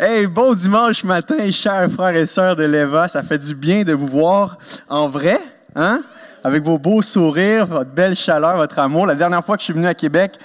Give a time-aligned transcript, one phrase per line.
[0.00, 3.08] Hey, bon dimanche matin, chers frères et sœurs de l'EVA.
[3.08, 4.56] Ça fait du bien de vous voir
[4.88, 5.40] en vrai,
[5.74, 6.04] hein?
[6.44, 9.06] Avec vos beaux sourires, votre belle chaleur, votre amour.
[9.06, 10.38] La dernière fois que je suis venu à Québec,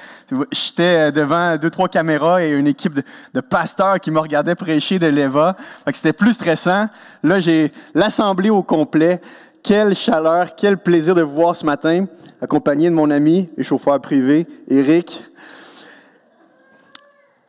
[0.52, 5.06] j'étais devant deux, trois caméras et une équipe de, pasteurs qui me regardaient prêcher de
[5.06, 5.56] l'EVA.
[5.94, 6.88] C'était plus stressant.
[7.22, 9.22] Là, j'ai l'assemblée au complet.
[9.62, 12.06] Quelle chaleur, quel plaisir de vous voir ce matin,
[12.42, 15.24] accompagné de mon ami et chauffeur privé, Eric.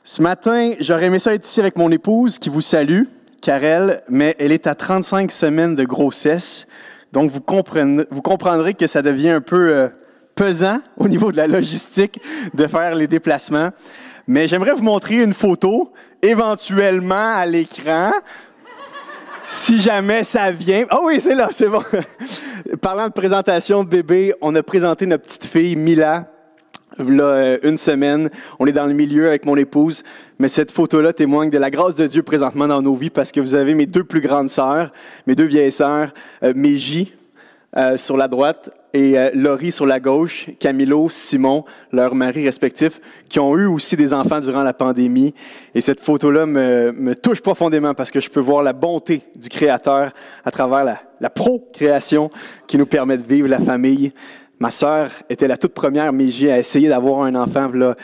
[0.07, 3.05] Ce matin, j'aurais aimé ça être ici avec mon épouse qui vous salue,
[3.41, 6.67] Karel, mais elle est à 35 semaines de grossesse.
[7.11, 7.41] Donc, vous,
[8.11, 9.89] vous comprendrez que ça devient un peu euh,
[10.35, 12.21] pesant au niveau de la logistique
[12.53, 13.71] de faire les déplacements.
[14.27, 18.11] Mais j'aimerais vous montrer une photo, éventuellement à l'écran,
[19.47, 20.85] si jamais ça vient.
[20.91, 21.83] Ah oh oui, c'est là, c'est bon.
[22.83, 26.27] Parlant de présentation de bébé, on a présenté notre petite fille, Mila,
[26.99, 28.31] là, euh, une semaine.
[28.59, 30.03] On est dans le milieu avec mon épouse.
[30.39, 33.41] Mais cette photo-là témoigne de la grâce de Dieu présentement dans nos vies parce que
[33.41, 34.93] vous avez mes deux plus grandes sœurs,
[35.27, 36.53] mes deux vieilles sœurs, euh,
[37.77, 43.01] euh, sur la droite et euh, Laurie sur la gauche, Camilo, Simon, leurs maris respectifs,
[43.29, 45.35] qui ont eu aussi des enfants durant la pandémie.
[45.75, 49.49] Et cette photo-là me, me touche profondément parce que je peux voir la bonté du
[49.49, 50.13] Créateur
[50.45, 52.31] à travers la, la procréation
[52.69, 54.13] qui nous permet de vivre la famille
[54.65, 57.97] Ma sœur était la toute première Mégie à essayer d'avoir un enfant là,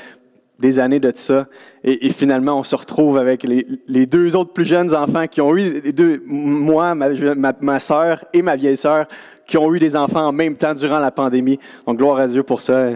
[0.59, 1.47] des années de ça.
[1.83, 5.83] Et, finalement, on se retrouve avec les, deux autres plus jeunes enfants qui ont eu,
[6.27, 9.07] moi, ma, ma, ma sœur et ma vieille sœur,
[9.47, 11.59] qui ont eu des enfants en même temps durant la pandémie.
[11.87, 12.91] Donc, gloire à Dieu pour ça.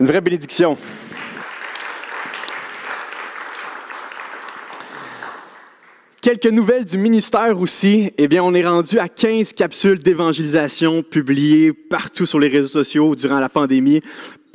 [0.00, 0.76] Une vraie bénédiction.
[6.22, 8.12] Quelques nouvelles du ministère aussi.
[8.16, 13.16] Eh bien, on est rendu à 15 capsules d'évangélisation publiées partout sur les réseaux sociaux
[13.16, 14.02] durant la pandémie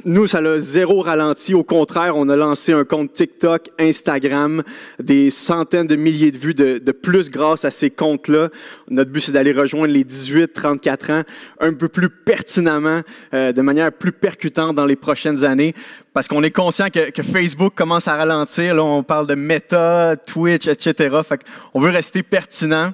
[0.06, 1.54] nous, ça l'a zéro ralenti.
[1.54, 4.64] Au contraire, on a lancé un compte TikTok, Instagram,
[5.00, 8.50] des centaines de milliers de vues de, plus grâce à ces comptes-là.
[8.90, 11.24] Notre but, c'est d'aller rejoindre les 18-34 ans
[11.60, 13.02] un peu plus pertinemment,
[13.34, 15.74] euh, de manière plus percutante dans les prochaines années.
[16.14, 18.76] Parce qu'on est conscient que, Facebook commence à ralentir.
[18.76, 21.16] Là, on parle de Meta, Twitch, etc.
[21.28, 21.42] Fait
[21.74, 22.94] on veut rester pertinent.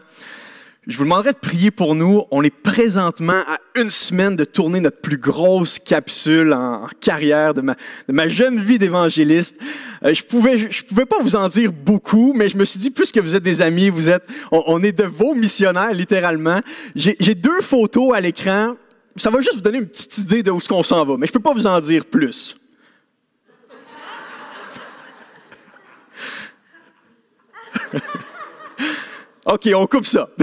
[0.85, 2.23] Je vous demanderai de prier pour nous.
[2.29, 7.61] On est présentement à une semaine de tourner notre plus grosse capsule en, carrière de
[7.61, 9.55] ma, jeune vie d'évangéliste.
[10.03, 13.17] Euh, je pouvais, pouvais pas vous en dire beaucoup, mais je me suis dit, puisque
[13.17, 16.59] vous êtes des amis, vous êtes, on, est de vos missionnaires, littéralement.
[16.95, 18.75] J'ai deux photos à l'écran.
[19.15, 21.27] Ça va juste vous donner une petite idée de où ce qu'on s'en va, mais
[21.27, 22.57] je peux pas vous en dire plus.
[29.45, 30.29] OK, on coupe ça.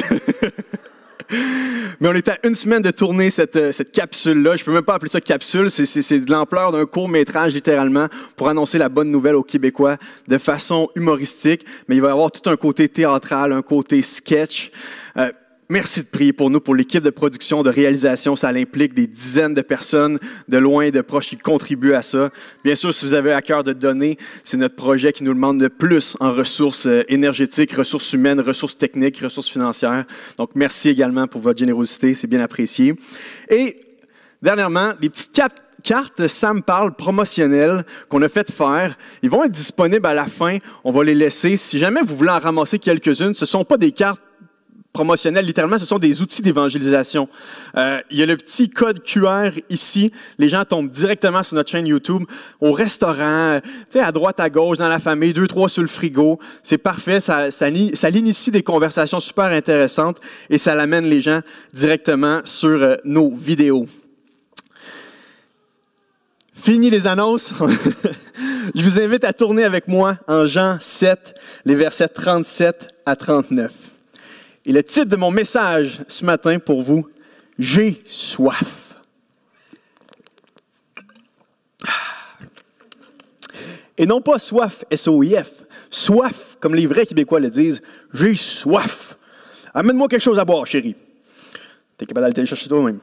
[2.00, 4.56] Mais on était à une semaine de tourner cette, euh, cette capsule-là.
[4.56, 5.70] Je peux même pas appeler ça capsule.
[5.70, 9.96] C'est de l'ampleur d'un court métrage, littéralement, pour annoncer la bonne nouvelle aux Québécois
[10.26, 11.64] de façon humoristique.
[11.88, 14.70] Mais il va y avoir tout un côté théâtral, un côté sketch.
[15.16, 15.30] Euh,
[15.70, 18.34] Merci de prier pour nous, pour l'équipe de production, de réalisation.
[18.34, 22.30] Ça implique des dizaines de personnes de loin et de proches qui contribuent à ça.
[22.64, 25.62] Bien sûr, si vous avez à cœur de donner, c'est notre projet qui nous demande
[25.62, 30.06] le plus en ressources euh, énergétiques, ressources humaines, ressources techniques, ressources financières.
[30.38, 32.14] Donc, merci également pour votre générosité.
[32.14, 32.96] C'est bien apprécié.
[33.48, 33.78] Et
[34.42, 35.40] dernièrement, des petites
[35.84, 38.98] cartes Sam parle promotionnelles qu'on a fait faire.
[39.22, 40.58] Ils vont être disponibles à la fin.
[40.82, 41.56] On va les laisser.
[41.56, 44.20] Si jamais vous voulez en ramasser quelques-unes, ce ne sont pas des cartes
[44.92, 47.28] promotionnels, littéralement, ce sont des outils d'évangélisation.
[47.76, 50.12] Euh, il y a le petit code QR ici.
[50.38, 52.24] Les gens tombent directement sur notre chaîne YouTube,
[52.60, 56.38] au restaurant, sais, à droite, à gauche, dans la famille, deux, trois sur le frigo.
[56.62, 57.20] C'est parfait.
[57.20, 61.40] Ça, ça, ça l'initie des conversations super intéressantes et ça l'amène les gens
[61.72, 63.86] directement sur euh, nos vidéos.
[66.54, 67.54] Fini les annonces.
[68.74, 73.89] Je vous invite à tourner avec moi en Jean 7, les versets 37 à 39.
[74.66, 77.08] Et le titre de mon message ce matin pour vous,
[77.58, 78.96] J'ai soif.
[83.98, 87.82] Et non pas soif, S-O-I-F, soif, comme les vrais Québécois le disent,
[88.14, 89.18] j'ai soif.
[89.74, 90.96] Amène-moi quelque chose à boire, chérie.
[91.98, 93.00] T'es capable d'aller te chercher toi-même.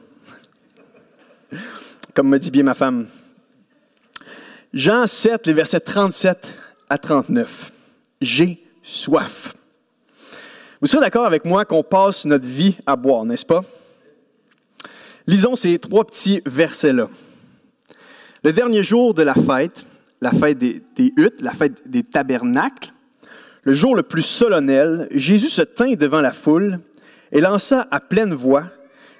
[2.14, 3.06] Comme me dit bien ma femme.
[4.74, 6.52] Jean 7, les versets 37
[6.90, 7.70] à 39.
[8.20, 9.54] J'ai soif.
[10.80, 13.62] Vous serez d'accord avec moi qu'on passe notre vie à boire, n'est-ce pas?
[15.26, 17.08] Lisons ces trois petits versets-là.
[18.44, 19.84] Le dernier jour de la fête,
[20.20, 20.82] la fête des,
[21.16, 22.92] huttes, la fête des tabernacles,
[23.62, 26.78] le jour le plus solennel, Jésus se tint devant la foule
[27.32, 28.70] et lança à pleine voix,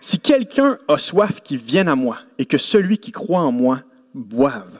[0.01, 3.83] Si quelqu'un a soif, qu'il vienne à moi, et que celui qui croit en moi
[4.15, 4.79] boive.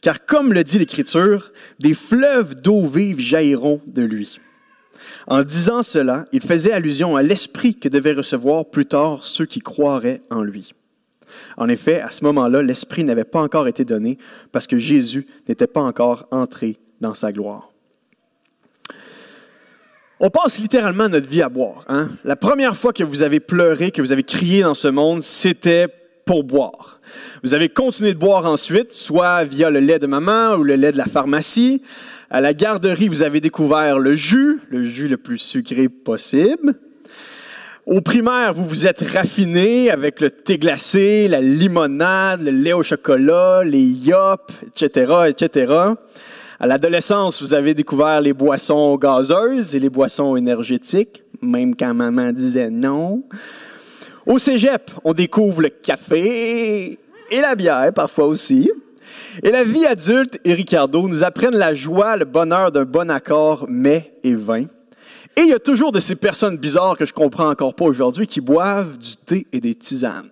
[0.00, 4.40] Car comme le dit l'Écriture, des fleuves d'eau vive jailliront de lui.
[5.26, 9.60] En disant cela, il faisait allusion à l'esprit que devaient recevoir plus tard ceux qui
[9.60, 10.72] croiraient en lui.
[11.56, 14.18] En effet, à ce moment-là, l'esprit n'avait pas encore été donné
[14.52, 17.70] parce que Jésus n'était pas encore entré dans sa gloire.
[20.20, 21.84] On passe littéralement notre vie à boire.
[21.88, 22.08] Hein?
[22.24, 25.86] La première fois que vous avez pleuré, que vous avez crié dans ce monde, c'était
[26.26, 27.00] pour boire.
[27.44, 30.92] Vous avez continué de boire ensuite, soit via le lait de maman ou le lait
[30.92, 31.82] de la pharmacie.
[32.30, 36.74] À la garderie, vous avez découvert le jus, le jus le plus sucré possible.
[37.86, 42.82] Au primaire, vous vous êtes raffiné avec le thé glacé, la limonade, le lait au
[42.82, 45.72] chocolat, les yop, etc., etc.
[46.60, 52.30] À l'adolescence, vous avez découvert les boissons gazeuses et les boissons énergétiques, même quand maman
[52.32, 53.22] disait non.
[54.26, 56.98] Au cégep, on découvre le café
[57.30, 58.70] et la bière, parfois aussi.
[59.42, 63.66] Et la vie adulte et Ricardo nous apprennent la joie, le bonheur d'un bon accord
[63.68, 64.64] mets et vin.
[65.36, 68.26] Et il y a toujours de ces personnes bizarres que je comprends encore pas aujourd'hui
[68.26, 70.30] qui boivent du thé et des tisanes.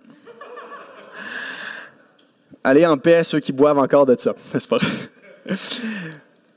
[2.63, 4.79] Allez en paix ceux qui boivent encore de ça, n'est-ce pas?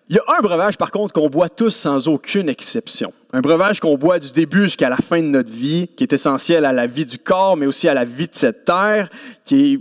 [0.09, 3.13] Il y a un breuvage, par contre, qu'on boit tous sans aucune exception.
[3.33, 6.65] Un breuvage qu'on boit du début jusqu'à la fin de notre vie, qui est essentiel
[6.65, 9.09] à la vie du corps, mais aussi à la vie de cette terre,
[9.45, 9.79] qui est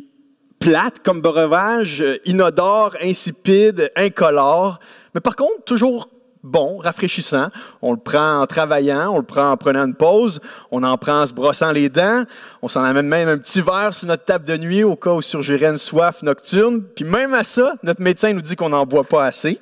[0.59, 4.79] plate comme breuvage, inodore, insipide, incolore,
[5.13, 6.09] mais par contre, toujours
[6.43, 7.49] bon, rafraîchissant.
[7.81, 10.39] On le prend en travaillant, on le prend en prenant une pause,
[10.71, 12.23] on en prend en se brossant les dents,
[12.61, 15.21] on s'en amène même un petit verre sur notre table de nuit au cas où
[15.21, 16.83] surgirait une soif nocturne.
[16.95, 19.59] Puis même à ça, notre médecin nous dit qu'on n'en boit pas assez.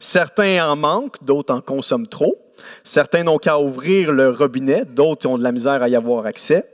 [0.00, 2.38] Certains en manquent, d'autres en consomment trop.
[2.84, 6.66] Certains n'ont qu'à ouvrir le robinet, d'autres ont de la misère à y avoir accès.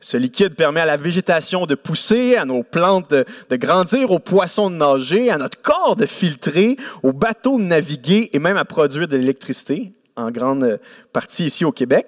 [0.00, 4.70] Ce liquide permet à la végétation de pousser, à nos plantes de, grandir, aux poissons
[4.70, 9.08] de nager, à notre corps de filtrer, aux bateaux de naviguer et même à produire
[9.08, 10.78] de l'électricité, en grande
[11.12, 12.06] partie ici au Québec.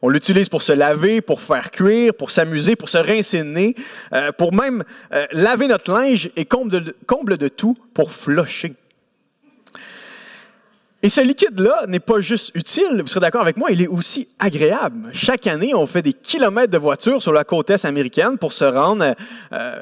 [0.00, 3.74] On l'utilise pour se laver, pour faire cuire, pour s'amuser, pour se rincer le nez,
[4.12, 8.74] euh, pour même euh, laver notre linge et comble de, comble de tout, pour flocher.
[11.00, 14.28] Et ce liquide-là n'est pas juste utile, vous serez d'accord avec moi, il est aussi
[14.40, 15.10] agréable.
[15.12, 18.64] Chaque année, on fait des kilomètres de voiture sur la côte est américaine pour se
[18.64, 19.14] rendre
[19.52, 19.80] euh,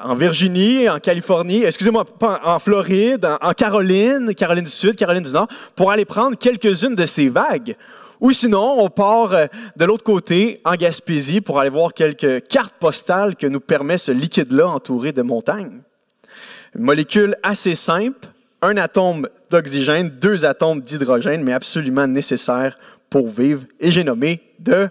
[0.00, 5.30] en Virginie, en Californie, excusez-moi, en Floride, en, en Caroline, Caroline du Sud, Caroline du
[5.30, 5.46] Nord,
[5.76, 7.76] pour aller prendre quelques-unes de ces vagues.
[8.20, 9.46] Ou sinon, on part euh,
[9.76, 14.10] de l'autre côté, en Gaspésie, pour aller voir quelques cartes postales que nous permet ce
[14.10, 15.82] liquide-là entouré de montagnes.
[16.74, 18.26] Une molécule assez simple,
[18.62, 22.78] un atome d'oxygène, deux atomes d'hydrogène, mais absolument nécessaires
[23.10, 23.64] pour vivre.
[23.80, 24.88] Et j'ai nommé de...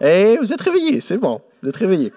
[0.00, 2.12] Eh, vous êtes réveillés, c'est bon, vous êtes réveillés.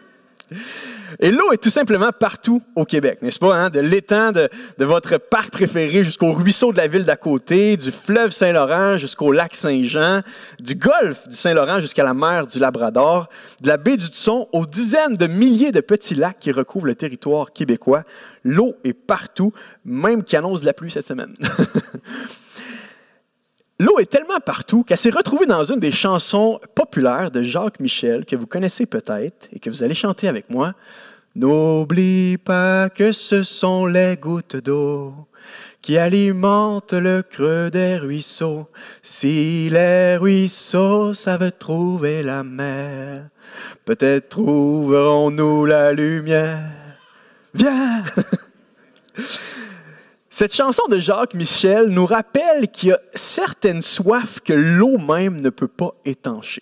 [1.19, 3.55] Et l'eau est tout simplement partout au Québec, n'est-ce pas?
[3.55, 3.69] Hein?
[3.69, 7.91] De l'étang de, de, votre parc préféré jusqu'au ruisseau de la ville d'à côté, du
[7.91, 10.21] fleuve Saint-Laurent jusqu'au lac Saint-Jean,
[10.59, 13.29] du golfe du Saint-Laurent jusqu'à la mer du Labrador,
[13.61, 16.95] de la baie du Tusson aux dizaines de milliers de petits lacs qui recouvrent le
[16.95, 18.03] territoire québécois.
[18.43, 19.53] L'eau est partout,
[19.85, 21.33] même qui annonce de la pluie cette semaine.
[23.79, 28.25] L'eau est tellement partout qu'elle s'est retrouvée dans une des chansons populaires de Jacques Michel
[28.25, 30.73] que vous connaissez peut-être et que vous allez chanter avec moi.
[31.35, 35.13] N'oublie pas que ce sont les gouttes d'eau
[35.83, 38.67] qui alimentent le creux des ruisseaux.
[39.03, 43.29] Si les ruisseaux savent trouver la mer,
[43.85, 46.71] peut-être trouverons-nous la lumière.
[47.53, 48.03] Viens!
[50.39, 55.41] Cette chanson de Jacques Michel nous rappelle qu'il y a certaines soifs que l'eau même
[55.41, 56.61] ne peut pas étancher.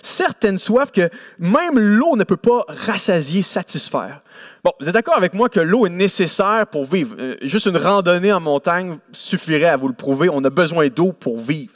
[0.00, 4.22] Certaines soifs que même l'eau ne peut pas rassasier, satisfaire.
[4.66, 7.14] Bon, vous êtes d'accord avec moi que l'eau est nécessaire pour vivre.
[7.20, 10.28] Euh, juste une randonnée en montagne suffirait à vous le prouver.
[10.28, 11.70] On a besoin d'eau pour vivre.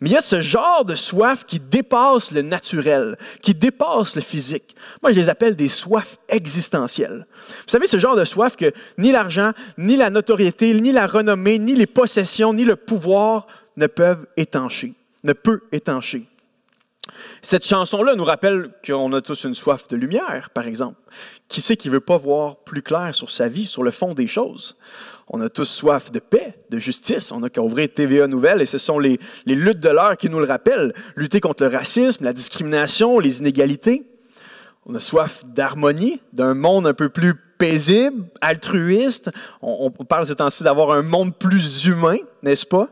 [0.00, 4.22] Mais il y a ce genre de soif qui dépasse le naturel, qui dépasse le
[4.22, 4.74] physique.
[5.04, 7.28] Moi, je les appelle des soifs existentielles.
[7.48, 11.60] Vous savez, ce genre de soif que ni l'argent, ni la notoriété, ni la renommée,
[11.60, 16.26] ni les possessions, ni le pouvoir ne peuvent étancher, ne peut étancher.
[17.42, 21.00] Cette chanson-là nous rappelle qu'on a tous une soif de lumière, par exemple.
[21.48, 24.26] Qui sait qui veut pas voir plus clair sur sa vie, sur le fond des
[24.26, 24.76] choses?
[25.28, 27.32] On a tous soif de paix, de justice.
[27.32, 30.28] On a qu'à ouvrir TVA Nouvelles et ce sont les, les luttes de l'heure qui
[30.28, 30.92] nous le rappellent.
[31.16, 34.04] Lutter contre le racisme, la discrimination, les inégalités.
[34.86, 39.30] On a soif d'harmonie, d'un monde un peu plus paisible, altruiste.
[39.62, 42.88] On, on parle ces temps-ci d'avoir un monde plus humain, n'est-ce pas?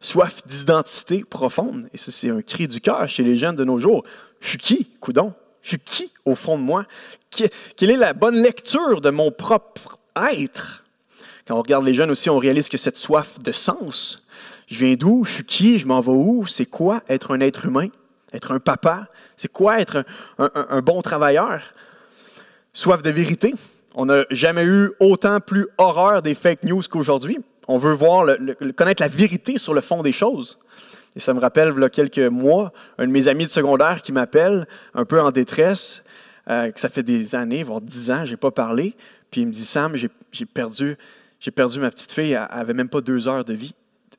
[0.00, 1.88] Soif d'identité profonde.
[1.92, 4.04] Et ça, c'est un cri du cœur chez les jeunes de nos jours.
[4.40, 5.34] Je suis qui, coudon?
[5.62, 6.86] Je suis qui au fond de moi?
[7.30, 10.84] Quelle est la bonne lecture de mon propre être?
[11.46, 14.22] Quand on regarde les jeunes aussi, on réalise que cette soif de sens,
[14.68, 17.66] je viens d'où, je suis qui, je m'en vais où, c'est quoi être un être
[17.66, 17.88] humain,
[18.32, 20.04] être un papa, c'est quoi être
[20.38, 21.72] un, bon travailleur?
[22.72, 23.54] Soif de vérité.
[23.94, 27.38] On n'a jamais eu autant plus horreur des fake news qu'aujourd'hui.
[27.72, 28.26] On veut voir,
[28.74, 30.58] connaître la vérité sur le fond des choses.
[31.14, 34.02] Et ça me rappelle, il y a quelques mois, un de mes amis de secondaire
[34.02, 36.02] qui m'appelle, un peu en détresse,
[36.48, 38.96] euh, que ça fait des années, voire dix ans, je n'ai pas parlé.
[39.30, 40.96] Puis il me dit Sam, j'ai perdu,
[41.54, 43.74] perdu ma petite fille, elle n'avait même pas deux heures de vie.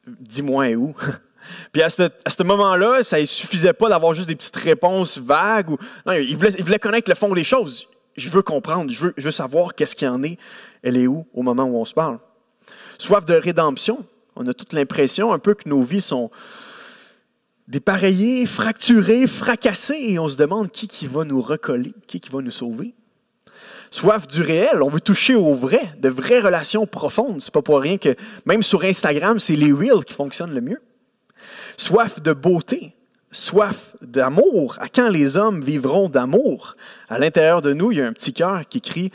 [0.07, 0.95] Dis-moi où.
[1.73, 5.17] Puis à ce, à ce moment-là, ça ne suffisait pas d'avoir juste des petites réponses
[5.17, 5.71] vagues.
[5.71, 5.77] Ou...
[6.05, 7.85] Non, il voulait, connaître le fond des choses.
[8.15, 10.37] Je veux comprendre, je veux, je veux savoir qu'est-ce qu'il en est,
[10.83, 12.17] elle est où au moment où on se parle?
[13.01, 14.05] Soif de rédemption.
[14.35, 16.29] On a toute l'impression un peu que nos vies sont,
[17.67, 22.43] dépareillés, fracturés, fracassés, et on se demande qui, qui va nous recoller, qui, qui va
[22.43, 22.93] nous sauver.
[23.89, 27.41] Soif du réel, on veut toucher au vrai, de vraies relations profondes.
[27.41, 28.13] C'est pas pour rien que
[28.45, 30.81] même sur Instagram, c'est les reels qui fonctionnent le mieux.
[31.77, 32.93] Soif de beauté,
[33.31, 34.75] soif d'amour.
[34.79, 36.75] À quand les hommes vivront d'amour?
[37.09, 39.11] À l'intérieur de nous, il y a un petit cœur qui crie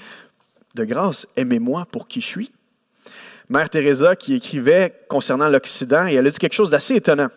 [0.75, 2.51] de grâce, aimez-moi pour qui je suis.
[3.49, 7.29] Mère Teresa qui écrivait concernant l'Occident, et elle a dit quelque chose d'assez étonnant.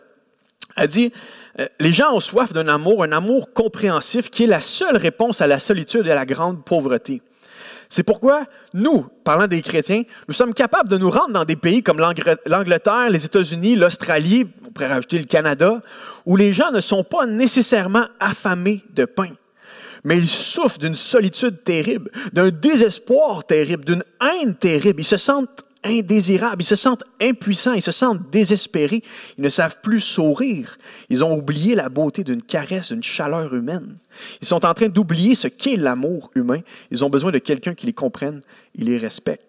[0.76, 1.14] Elle dit,
[1.60, 5.42] euh, les gens ont soif d'un amour, un amour compréhensif qui est la seule réponse
[5.42, 7.22] à la solitude et à la grande pauvreté.
[7.90, 11.82] C'est pourquoi nous, parlant des chrétiens, nous sommes capables de nous rendre dans des pays
[11.82, 15.82] comme l'Angleterre, les États-Unis, l'Australie, on pourrait rajouter le Canada,
[16.26, 19.32] où les gens ne sont pas nécessairement affamés de pain,
[20.04, 25.02] mais ils souffrent d'une solitude terrible, d'un désespoir terrible, d'une haine terrible.
[25.02, 29.04] Ils se sentent indésirables, ils se sentent impuissants, ils se sentent désespérés,
[29.38, 30.78] ils ne savent plus sourire.
[31.10, 33.98] Ils ont oublié la beauté d'une caresse, d'une chaleur humaine.
[34.42, 36.60] Ils sont en train d'oublier ce qu'est l'amour humain.
[36.92, 38.42] Ils ont besoin de quelqu'un qui les comprenne
[38.78, 39.49] et les respecte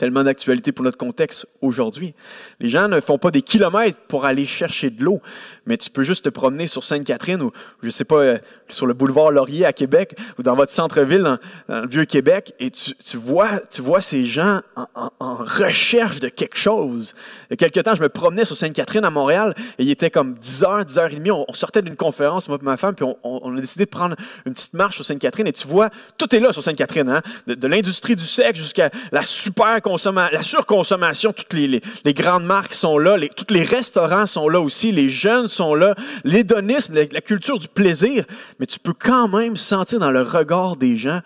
[0.00, 2.14] tellement d'actualité pour notre contexte aujourd'hui.
[2.58, 5.20] Les gens ne font pas des kilomètres pour aller chercher de l'eau,
[5.66, 7.52] mais tu peux juste te promener sur Sainte-Catherine ou,
[7.82, 8.38] je sais pas, euh,
[8.70, 11.38] sur le boulevard Laurier à Québec ou dans votre centre-ville, dans,
[11.68, 14.62] le Vieux-Québec, et tu, vois, tu vois ces gens
[14.94, 17.12] en, recherche de quelque chose.
[17.50, 20.10] Il y a quelques temps, je me promenais sur Sainte-Catherine à Montréal et il était
[20.10, 22.94] comme 10 h 10 h 30 On, on sortait d'une conférence, moi et ma femme,
[22.94, 24.16] puis on, on, a décidé de prendre
[24.46, 27.20] une petite marche sur Sainte-Catherine et tu vois, tout est là sur Sainte-Catherine, hein?
[27.46, 29.82] de, de l'industrie du sexe jusqu'à la super
[30.32, 34.60] la surconsommation, toutes les, les, grandes marques sont là, les, tous les restaurants sont là
[34.60, 35.94] aussi, les jeunes sont là,
[36.24, 38.24] l'hédonisme, la, la culture du plaisir,
[38.58, 41.20] mais tu peux quand même sentir dans le regard des gens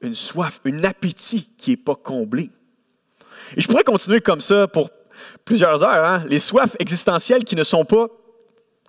[0.00, 2.50] une soif, un appétit qui n'est pas comblé.
[3.56, 4.90] Et je pourrais continuer comme ça pour
[5.44, 6.04] plusieurs heures.
[6.04, 6.24] Hein?
[6.26, 8.08] Les soifs existentielles qui ne sont pas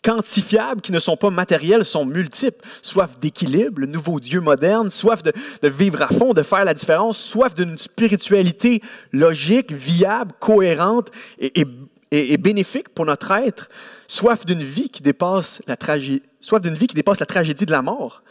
[0.03, 2.63] quantifiables, qui ne sont pas matériels, sont multiples.
[2.81, 5.33] Soif d'équilibre, le nouveau Dieu moderne, soif de,
[5.67, 8.81] vivre à fond, de faire la différence, soif d'une spiritualité
[9.11, 13.69] logique, viable, cohérente et, bénéfique pour notre être,
[14.07, 17.71] soif d'une vie qui dépasse la tragédie, soif d'une vie qui dépasse la tragédie de
[17.71, 18.21] la mort.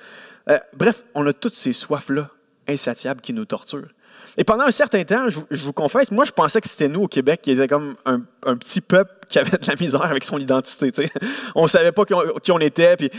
[0.49, 2.31] Euh, bref, on a toutes ces soifs-là
[2.69, 3.89] insatiables qui nous torturent.
[4.37, 7.09] Et pendant un certain temps, je, vous confesse, moi, je pensais que c'était nous au
[7.09, 8.21] Québec qui était comme un,
[8.57, 10.93] petit peuple qui avait de la misère avec son identité.
[11.55, 12.97] On ne savait pas qui on, était.
[12.97, 13.11] Puis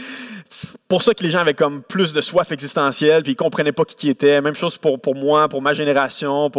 [0.88, 3.72] pour ça que les gens avaient comme plus de soif existentielle, puis ils ne comprenaient
[3.72, 4.42] pas qui qui était.
[4.42, 6.52] Même chose pour, moi, pour ma génération.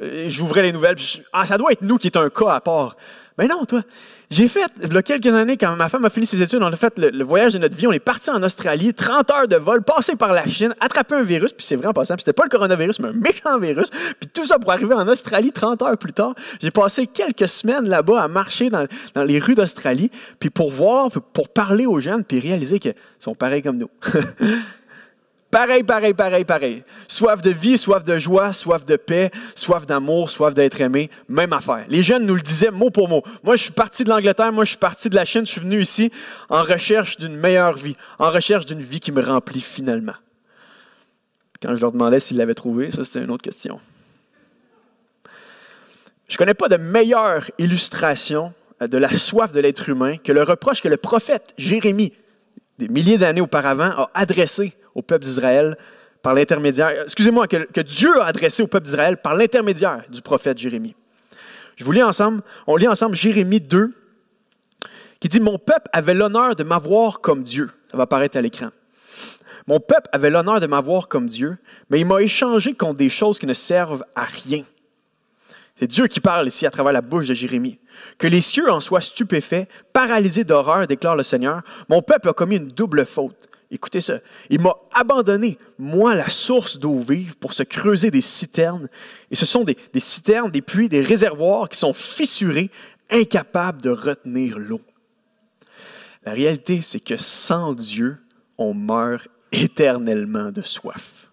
[0.00, 0.96] Euh, J'ouvrais les nouvelles,
[1.32, 2.96] ah, ça doit être nous qui est un cas à part.
[3.38, 3.82] Mais non, toi,
[4.32, 6.72] j'ai fait, il y a quelques années, quand ma femme a fini ses études, on
[6.72, 7.86] a fait le, voyage de notre vie.
[7.86, 11.22] On est parti en Australie, 30 heures de vol, passé par la Chine, attrapé un
[11.22, 13.90] virus, puis c'est vrai en passant, c'était pas le coronavirus, mais un méchant virus.
[13.90, 16.34] Puis tout ça pour arriver en Australie 30 heures plus tard.
[16.62, 20.10] J'ai passé quelques semaines là-bas à marcher dans, dans les rues d'Australie,
[20.40, 23.90] puis pour voir, pour parler aux jeunes, puis réaliser qu'ils sont pareils comme nous.
[25.52, 26.82] Pareil, pareil, pareil, pareil.
[27.06, 31.52] Soif de vie, soif de joie, soif de paix, soif d'amour, soif d'être aimé, même
[31.52, 31.84] affaire.
[31.90, 33.22] Les jeunes nous le disaient mot pour mot.
[33.42, 35.60] Moi, je suis parti de l'Angleterre, moi, je suis parti de la Chine, je suis
[35.60, 36.10] venu ici
[36.48, 40.14] en recherche d'une meilleure vie, en recherche d'une vie qui me remplit finalement.
[41.60, 43.78] Quand je leur demandais s'ils l'avaient trouvé, ça, c'était une autre question.
[46.28, 50.44] Je ne connais pas de meilleure illustration de la soif de l'être humain que le
[50.44, 52.14] reproche que le prophète Jérémie,
[52.78, 55.76] des milliers d'années auparavant, a adressé au peuple d'Israël
[56.22, 60.94] par l'intermédiaire, excusez-moi, que, Dieu a adressé au peuple d'Israël par l'intermédiaire du prophète Jérémie.
[61.76, 63.92] Je vous lis ensemble, on lit ensemble Jérémie 2,
[65.18, 67.70] qui dit Mon peuple avait l'honneur de m'avoir comme Dieu.
[67.90, 68.68] Ça va apparaître à l'écran.
[69.66, 71.58] Mon peuple avait l'honneur de m'avoir comme Dieu,
[71.90, 74.62] mais il m'a échangé contre des choses qui ne servent à rien.
[75.74, 77.78] C'est Dieu qui parle ici à travers la bouche de Jérémie.
[78.18, 81.62] Que les cieux en soient stupéfaits, paralysés d'horreur, déclare le Seigneur.
[81.88, 83.48] Mon peuple a commis une double faute.
[83.74, 84.18] Écoutez ça.
[84.50, 88.86] Il m'a abandonné, moi, la source d'eau vive pour se creuser des citernes.
[89.30, 92.70] Et ce sont des, citernes, des puits, des réservoirs qui sont fissurés,
[93.10, 94.82] incapables de retenir l'eau.
[96.24, 98.18] La réalité, c'est que sans Dieu,
[98.58, 101.30] on meurt éternellement de soif.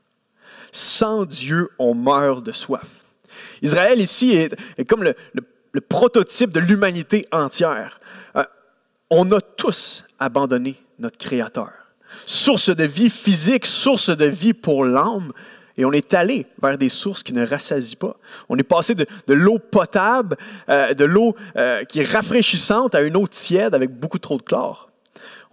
[0.72, 3.04] Sans Dieu, on meurt de soif.
[3.62, 5.14] Israël ici est, comme le,
[5.82, 8.00] prototype de l'humanité entière.
[8.38, 8.46] Euh,
[9.10, 11.79] on a tous abandonné notre Créateur.
[12.26, 15.32] Source de vie physique, source de vie pour l'âme,
[15.80, 18.18] et on est allé vers des sources qui ne rassasient pas.
[18.50, 20.36] On est passé de, l'eau potable,
[20.68, 24.42] euh, de l'eau euh, qui est rafraîchissante, à une eau tiède avec beaucoup trop de
[24.42, 24.90] chlore.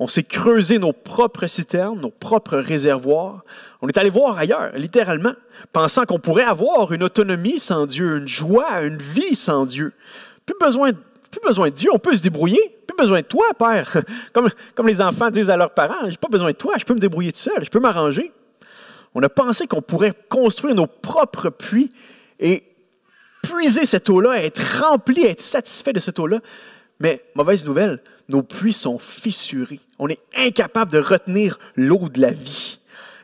[0.00, 3.44] On s'est creusé nos propres citernes, nos propres réservoirs.
[3.80, 5.34] On est allé voir ailleurs, littéralement,
[5.72, 9.92] pensant qu'on pourrait avoir une autonomie sans Dieu, une joie, une vie sans Dieu.
[10.44, 12.75] Plus besoin, plus besoin de Dieu, on peut se débrouiller.
[12.96, 14.02] Besoin de toi, Père.
[14.32, 16.94] Comme, comme les enfants disent à leurs parents, j'ai pas besoin de toi, je peux
[16.94, 18.32] me débrouiller tout seul, je peux m'arranger.
[19.14, 21.90] On a pensé qu'on pourrait construire nos propres puits
[22.38, 22.64] et
[23.42, 26.40] puiser cette eau-là, être rempli, être satisfait de cette eau-là.
[27.00, 29.80] Mais mauvaise nouvelle, nos puits sont fissurés.
[29.98, 32.75] On est incapable de retenir l'eau de la vie.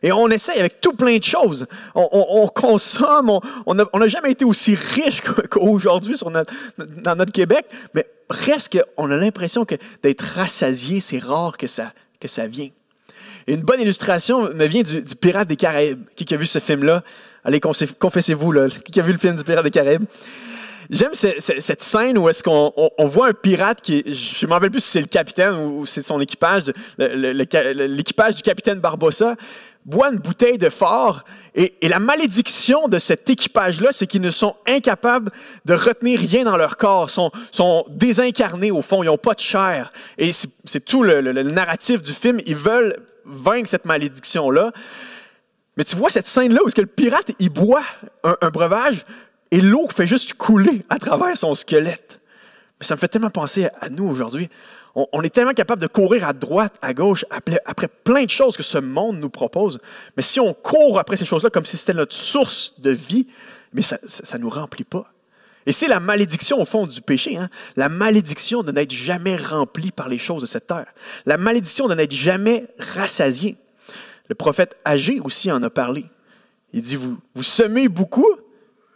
[0.03, 1.67] Et on essaye avec tout plein de choses.
[1.95, 3.31] On, consomme,
[3.67, 6.17] on n'a jamais été aussi riche qu'aujourd'hui
[6.79, 11.93] dans notre Québec, mais presque on a l'impression que d'être rassasié, c'est rare que ça,
[12.21, 12.69] que ça vient.
[13.47, 16.05] une bonne illustration me vient du, Pirate des Caraïbes.
[16.17, 17.03] Qui a vu ce film-là?
[17.45, 18.55] Allez, confessez-vous,
[18.85, 20.05] qui a vu le film du Pirate des Caraïbes?
[20.91, 24.81] J'aime cette scène où est-ce qu'on voit un pirate qui, je ne me rappelle plus
[24.81, 26.65] si c'est le capitaine ou c'est son équipage,
[26.99, 29.37] l'équipage du capitaine Barbossa,
[29.85, 34.57] boit une bouteille de fort et, la malédiction de cet équipage-là, c'est qu'ils ne sont
[34.67, 35.31] incapables
[35.65, 39.41] de retenir rien dans leur corps, sont, sont désincarnés au fond, ils n'ont pas de
[39.41, 39.91] chair.
[40.17, 44.73] Et c'est tout le, narratif du film, ils veulent vaincre cette malédiction-là.
[45.77, 47.85] Mais tu vois cette scène-là où est-ce que le pirate, il boit
[48.25, 49.05] un breuvage,
[49.51, 52.21] et l'eau fait juste couler à travers son squelette.
[52.81, 54.49] Mais ça me fait tellement penser à nous aujourd'hui.
[54.95, 58.63] On, est tellement capable de courir à droite, à gauche, après, plein de choses que
[58.63, 59.81] ce monde nous propose.
[60.17, 63.27] Mais si on court après ces choses-là comme si c'était notre source de vie,
[63.73, 63.99] mais ça
[64.37, 65.11] ne nous remplit pas.
[65.65, 67.49] Et c'est la malédiction au fond du péché, hein?
[67.77, 70.93] la malédiction de n'être jamais rempli par les choses de cette terre,
[71.25, 73.57] la malédiction de n'être jamais rassasié.
[74.29, 76.05] Le prophète Agé aussi en a parlé.
[76.73, 78.29] Il dit, vous, vous semez beaucoup,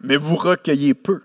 [0.00, 1.22] mais vous recueillez peu.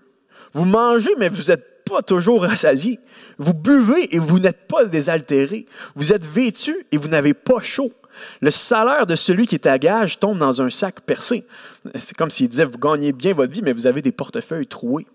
[0.54, 1.50] Vous mangez, mais vous
[1.84, 2.98] pas toujours rassasié.
[3.38, 5.66] Vous buvez et vous n'êtes pas désaltéré.
[5.94, 7.92] Vous êtes vêtu et vous n'avez pas chaud.
[8.40, 11.46] Le salaire de celui qui est à gage tombe dans un sac percé.
[11.94, 15.06] C'est comme s'il disait, vous gagnez bien votre vie, mais vous avez des portefeuilles troués.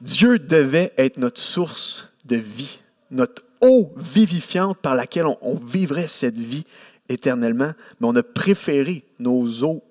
[0.00, 6.08] Dieu devait être notre source de vie, notre eau vivifiante par laquelle on, on vivrait
[6.08, 6.64] cette vie
[7.08, 9.84] éternellement, mais on a préféré nos eaux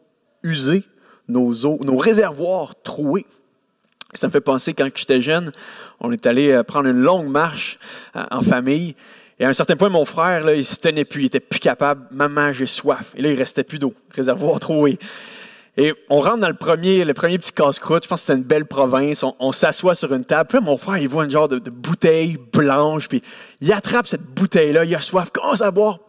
[0.44, 0.84] usées
[1.32, 3.26] nos eaux, nos réservoirs troués.
[4.14, 5.52] Ça me fait penser quand j'étais jeune,
[6.00, 7.80] on est allé euh, prendre une longue marche
[8.16, 8.96] euh, en famille.
[9.40, 11.60] Et à un certain point, mon frère, là, il se tenait plus, il était plus
[11.60, 12.06] capable.
[12.12, 13.14] Maman, j'ai soif.
[13.16, 15.00] Et là, il restait plus d'eau, réservoir troué.
[15.78, 18.04] Et on rentre dans le premier, le premier petit casse-croûte.
[18.04, 19.24] Je pense que c'est une belle province.
[19.40, 20.50] On, s'assoit sur une table.
[20.50, 23.08] Puis mon frère, il voit un genre de, bouteille blanche.
[23.08, 23.24] Puis
[23.62, 24.84] il attrape cette bouteille-là.
[24.84, 25.32] Il a soif.
[25.32, 26.00] Commence à boire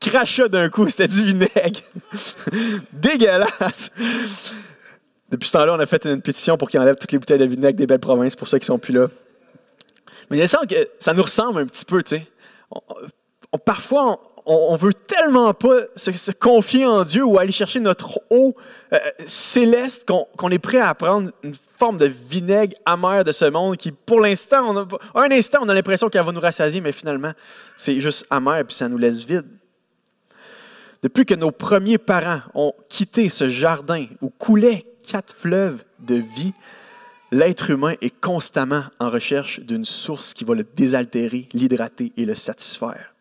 [0.00, 1.80] crachat d'un coup, c'était du vinaigre.
[2.92, 3.90] Dégueulasse.
[5.30, 7.44] Depuis ce temps-là, on a fait une pétition pour qu'il enlève toutes les bouteilles de
[7.46, 9.08] vinaigre des belles provinces pour ceux qui sont plus là.
[10.30, 12.26] Mais il semble que ça nous ressemble un petit peu, tu sais.
[13.64, 18.54] parfois, on, on, veut tellement pas se, confier en Dieu ou aller chercher notre eau
[18.92, 23.76] euh, céleste qu'on est prêt à prendre une forme de vinaigre amer de ce monde
[23.76, 27.32] qui, pour l'instant, un instant, on a l'impression qu'elle va nous rassasier, mais finalement,
[27.74, 29.46] c'est juste amer et puis ça nous laisse vide.
[31.02, 36.54] Depuis que nos premiers parents ont quitté ce jardin où coulaient quatre fleuves de vie,
[37.30, 42.34] l'être humain est constamment en recherche d'une source qui va le désaltérer, l'hydrater et le
[42.34, 43.12] satisfaire.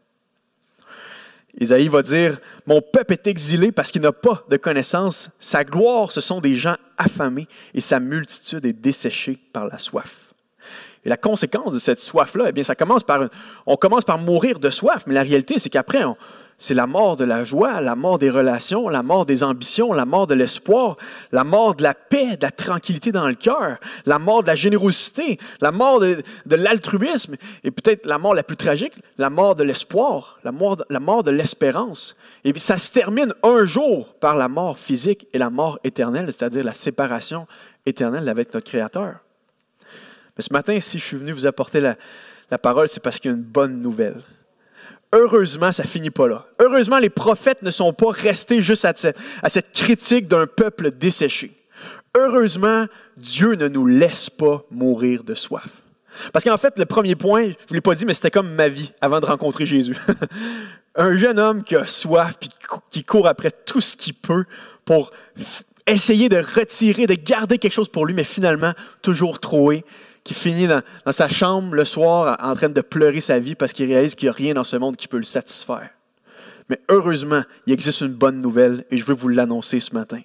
[1.60, 5.30] Isaïe va dire, Mon peuple est exilé parce qu'il n'a pas de connaissance.
[5.40, 10.34] Sa gloire, ce sont des gens affamés et sa multitude est desséchée par la soif.
[11.06, 13.30] Et la conséquence de cette soif-là, eh bien, ça commence par,
[13.68, 16.02] on commence par mourir de soif, mais la réalité, c'est qu'après,
[16.58, 20.06] c'est la mort de la joie, la mort des relations, la mort des ambitions, la
[20.06, 20.96] mort de l'espoir,
[21.32, 24.56] la mort de la paix, de la tranquillité dans le cœur, la mort de la
[24.56, 26.24] générosité, la mort de,
[26.56, 31.02] l'altruisme, et peut-être la mort la plus tragique, la mort de l'espoir, la mort, la
[31.02, 32.16] mort de l'espérance.
[32.46, 36.28] Et puis ça se termine un jour par la mort physique et la mort éternelle,
[36.28, 37.48] c'est-à-dire la séparation
[37.86, 39.16] éternelle avec notre Créateur.
[40.38, 41.96] Mais ce matin, si je suis venu vous apporter la,
[42.50, 44.22] la parole, c'est parce qu'il y a une bonne nouvelle.
[45.16, 46.46] Heureusement, ça finit pas là.
[46.60, 51.54] Heureusement, les prophètes ne sont pas restés juste à cette, critique d'un peuple desséché.
[52.18, 55.84] Heureusement, Dieu ne nous laisse pas mourir de soif.
[56.34, 58.54] Parce qu'en fait, le premier point, je ne vous l'ai pas dit, mais c'était comme
[58.56, 59.96] ma vie avant de rencontrer Jésus.
[60.96, 62.50] Un jeune homme qui a soif, puis
[62.90, 64.44] qui court après tout ce qu'il peut
[64.84, 65.12] pour
[65.88, 69.86] essayer de retirer, de garder quelque chose pour lui, mais finalement, toujours troué
[70.26, 73.86] qui finit dans, sa chambre le soir en train de pleurer sa vie parce qu'il
[73.86, 75.95] réalise qu'il n'y a rien dans ce monde qui peut le satisfaire.
[76.70, 80.20] Mais heureusement, il existe une bonne nouvelle et je veux vous l'annoncer ce matin.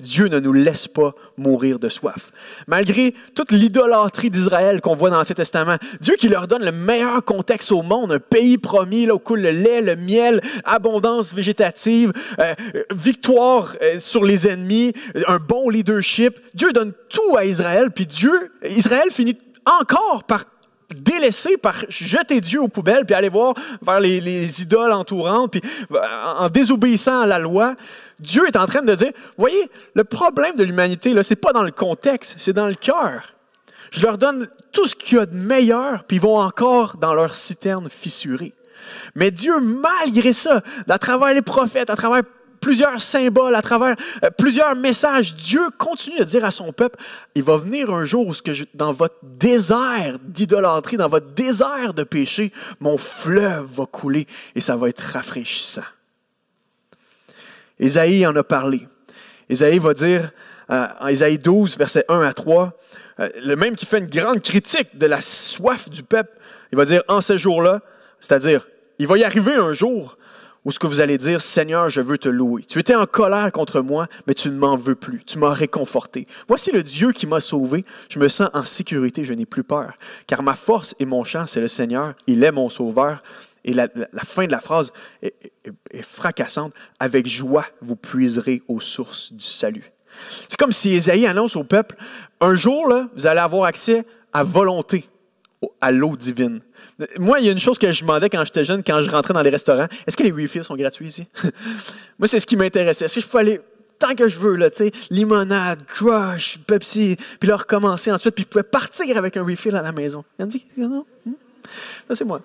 [0.00, 2.32] Dieu ne nous laisse pas mourir de soif.
[2.66, 7.24] Malgré toute l'idolâtrie d'Israël qu'on voit dans l'Ancien Testament, Dieu qui leur donne le meilleur
[7.24, 12.12] contexte au monde, un pays promis là, où coule le lait, le miel, abondance végétative,
[12.38, 12.54] euh,
[12.94, 14.92] victoire euh, sur les ennemis,
[15.26, 16.38] un bon leadership.
[16.54, 20.44] Dieu donne tout à Israël, puis Dieu, Israël finit encore par
[20.94, 26.48] délaisser, par jeter Dieu aux poubelles, puis aller voir vers les, idoles entourantes, puis en
[26.48, 27.74] désobéissant à la loi,
[28.18, 31.62] Dieu est en train de dire, voyez, le problème de l'humanité, ce n'est pas dans
[31.62, 33.34] le contexte, c'est dans le cœur.
[33.90, 37.14] Je leur donne tout ce qu'il y a de meilleur, puis ils vont encore dans
[37.14, 38.52] leur citerne fissurée.
[39.14, 42.22] Mais Dieu, malgré ça, à travers les prophètes, à travers
[42.60, 46.98] plusieurs symboles, à travers euh, plusieurs messages, Dieu continue de dire à son peuple,
[47.34, 48.32] il va venir un jour où
[48.74, 54.76] dans votre désert d'idolâtrie, dans votre désert de péché, mon fleuve va couler et ça
[54.76, 55.82] va être rafraîchissant.
[57.78, 58.86] Ésaïe en a parlé.
[59.48, 60.30] Ésaïe va dire,
[60.70, 62.72] euh, en Ésaïe 12, versets 1 à 3,
[63.20, 66.32] euh, le même qui fait une grande critique de la soif du peuple,
[66.72, 67.80] il va dire, en ces jours-là,
[68.20, 68.66] c'est-à-dire,
[68.98, 70.16] il va y arriver un jour
[70.66, 72.64] ou ce que vous allez dire, Seigneur, je veux te louer.
[72.64, 75.22] Tu étais en colère contre moi, mais tu ne m'en veux plus.
[75.24, 76.26] Tu m'as réconforté.
[76.48, 77.84] Voici le Dieu qui m'a sauvé.
[78.08, 79.92] Je me sens en sécurité, je n'ai plus peur.
[80.26, 82.14] Car ma force et mon chant, c'est le Seigneur.
[82.26, 83.22] Il est mon sauveur.
[83.64, 83.88] Et la,
[84.24, 85.32] fin de la phrase est,
[86.02, 86.74] fracassante.
[86.98, 89.92] Avec joie, vous puiserez aux sources du salut.
[90.48, 91.94] C'est comme si Ésaïe annonce au peuple,
[92.40, 95.04] un jour, là, vous allez avoir accès à volonté,
[95.80, 96.60] à l'eau divine.
[97.18, 99.34] Moi, il y a une chose que je demandais quand j'étais jeune, quand je rentrais
[99.34, 99.86] dans les restaurants.
[100.06, 101.26] Est-ce que les refills sont gratuits ici?
[102.18, 103.04] Moi, c'est ce qui m'intéressait.
[103.04, 103.60] Est-ce que je peux aller
[103.98, 108.44] tant que je veux, là, tu sais, limonade, crush, Pepsi, puis là, recommencer ensuite, puis
[108.44, 110.24] je pouvais partir avec un refill à la maison.
[110.38, 111.06] Il a dit non?
[111.24, 111.32] Hmm?
[112.12, 112.40] C'est moi.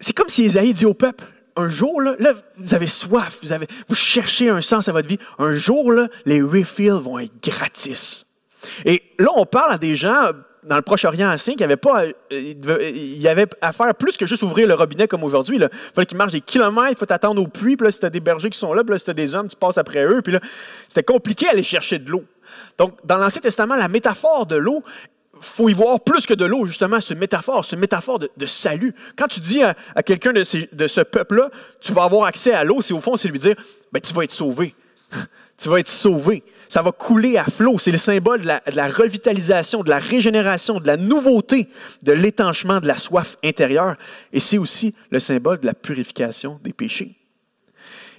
[0.00, 1.24] C'est comme si Isaïe dit au peuple,
[1.56, 2.16] un jour, là,
[2.56, 5.18] vous avez soif, vous, avez, vous cherchez un sens à votre vie.
[5.38, 8.26] Un jour, là, les refills vont être gratis.
[8.84, 10.30] Et là, on parle à des gens
[10.62, 14.42] dans le Proche-Orient ancien, avait pas, euh, il y avait à faire plus que juste
[14.42, 15.56] ouvrir le robinet comme aujourd'hui.
[15.56, 18.06] Il fallait qu'il marche des kilomètres, il faut t'attendre au puits, puis là, si tu
[18.06, 19.78] as des bergers qui sont là, puis là, si tu as des hommes, tu passes
[19.78, 20.40] après eux, puis là,
[20.88, 22.24] c'était compliqué d'aller chercher de l'eau.
[22.78, 24.84] Donc, dans l'Ancien Testament, la métaphore de l'eau,
[25.40, 28.94] faut y voir plus que de l'eau, justement, ce métaphore, ce métaphore de, salut.
[29.16, 32.80] Quand tu dis à, quelqu'un de, de, ce peuple-là, tu vas avoir accès à l'eau,
[32.80, 33.56] c'est au fond, c'est lui dire,
[33.92, 34.76] ben, tu vas être sauvé.
[35.58, 37.78] tu vas être sauvé ça va couler à flot.
[37.78, 41.68] C'est le symbole de la, revitalisation, de la régénération, de la nouveauté,
[42.02, 43.96] de l'étanchement de la soif intérieure.
[44.32, 47.14] Et c'est aussi le symbole de la purification des péchés.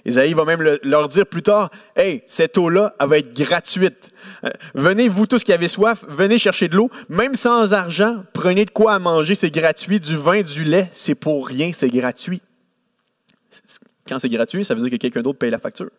[0.04, 4.12] Isaïe va même leur dire plus tard, Hey, cette eau-là, elle va être gratuite.
[4.44, 8.66] Euh, venez, vous tous qui avez soif, venez chercher de l'eau, même sans argent, prenez
[8.66, 9.98] de quoi à manger, c'est gratuit.
[9.98, 12.40] Du vin, du lait, c'est pour rien, c'est gratuit.
[14.06, 15.90] Quand c'est gratuit, ça veut dire que quelqu'un d'autre paye la facture.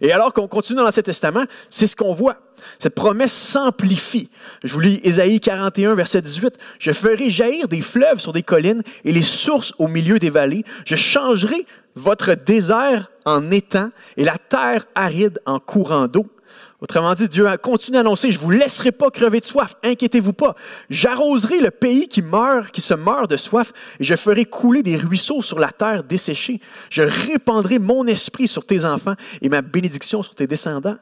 [0.00, 2.38] Et alors qu'on continue dans l'Ancien Testament, c'est ce qu'on voit.
[2.78, 4.30] Cette promesse s'amplifie.
[4.64, 6.56] Je vous lis Ésaïe 41, verset 18.
[6.78, 10.64] Je ferai jaillir des fleuves sur des collines et les sources au milieu des vallées.
[10.84, 16.26] Je changerai votre désert en étang et la terre aride en courant d'eau.
[16.80, 20.54] Autrement dit, Dieu continue d'annoncer, je vous laisserai pas crever de soif, inquiétez-vous pas.
[20.90, 24.96] J'arroserai le pays qui meurt, qui se meurt de soif, et je ferai couler des
[24.96, 26.60] ruisseaux sur la terre desséchée.
[26.90, 30.96] Je répandrai mon esprit sur tes enfants et ma bénédiction sur tes descendants.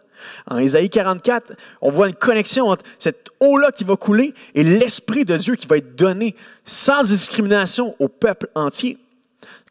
[0.48, 5.24] En Ésaïe 44, on voit une connexion entre cette eau-là qui va couler et l'Esprit
[5.24, 6.34] de Dieu qui va être donné
[6.64, 8.98] sans discrimination au peuple entier.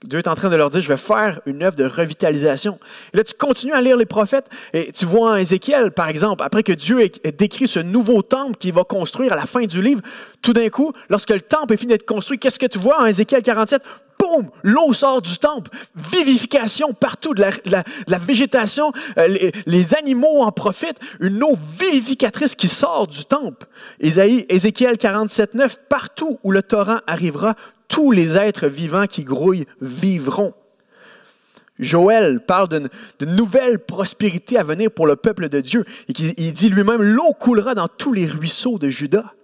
[0.03, 2.77] Dieu est en train de leur dire, je vais faire une œuvre de revitalisation.
[3.13, 6.43] Et là, tu continues à lire les prophètes et tu vois en Ézéchiel, par exemple,
[6.43, 9.81] après que Dieu ait décrit ce nouveau temple qu'il va construire à la fin du
[9.81, 10.01] livre,
[10.41, 13.05] tout d'un coup, lorsque le temple est fini d'être construit, qu'est-ce que tu vois en
[13.05, 13.81] Ézéchiel 47?
[14.19, 14.49] Boum!
[14.63, 15.71] L'eau sort du temple.
[15.95, 18.91] Vivification partout, de la, végétation.
[19.17, 20.99] Euh, les, animaux en profitent.
[21.19, 23.65] Une eau vivificatrice qui sort du temple.
[23.99, 25.77] Ésaïe, Ézéchiel 47, 9.
[25.89, 27.55] Partout où le torrent arrivera,
[27.93, 30.55] tous les êtres vivants qui grouillent vivront.
[31.77, 35.85] Joël parle d'une nouvelle prospérité à venir pour le peuple de Dieu.
[36.09, 39.35] Et il dit lui-même, l'eau coulera dans tous les ruisseaux de Juda.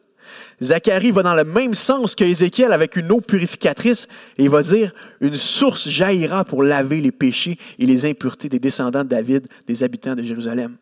[0.64, 4.08] Zacharie va dans le même sens que Ézéchiel avec une eau purificatrice
[4.40, 8.60] et il va dire, une source jaillira pour laver les péchés et les impuretés des
[8.60, 10.76] descendants de David, des habitants de Jérusalem.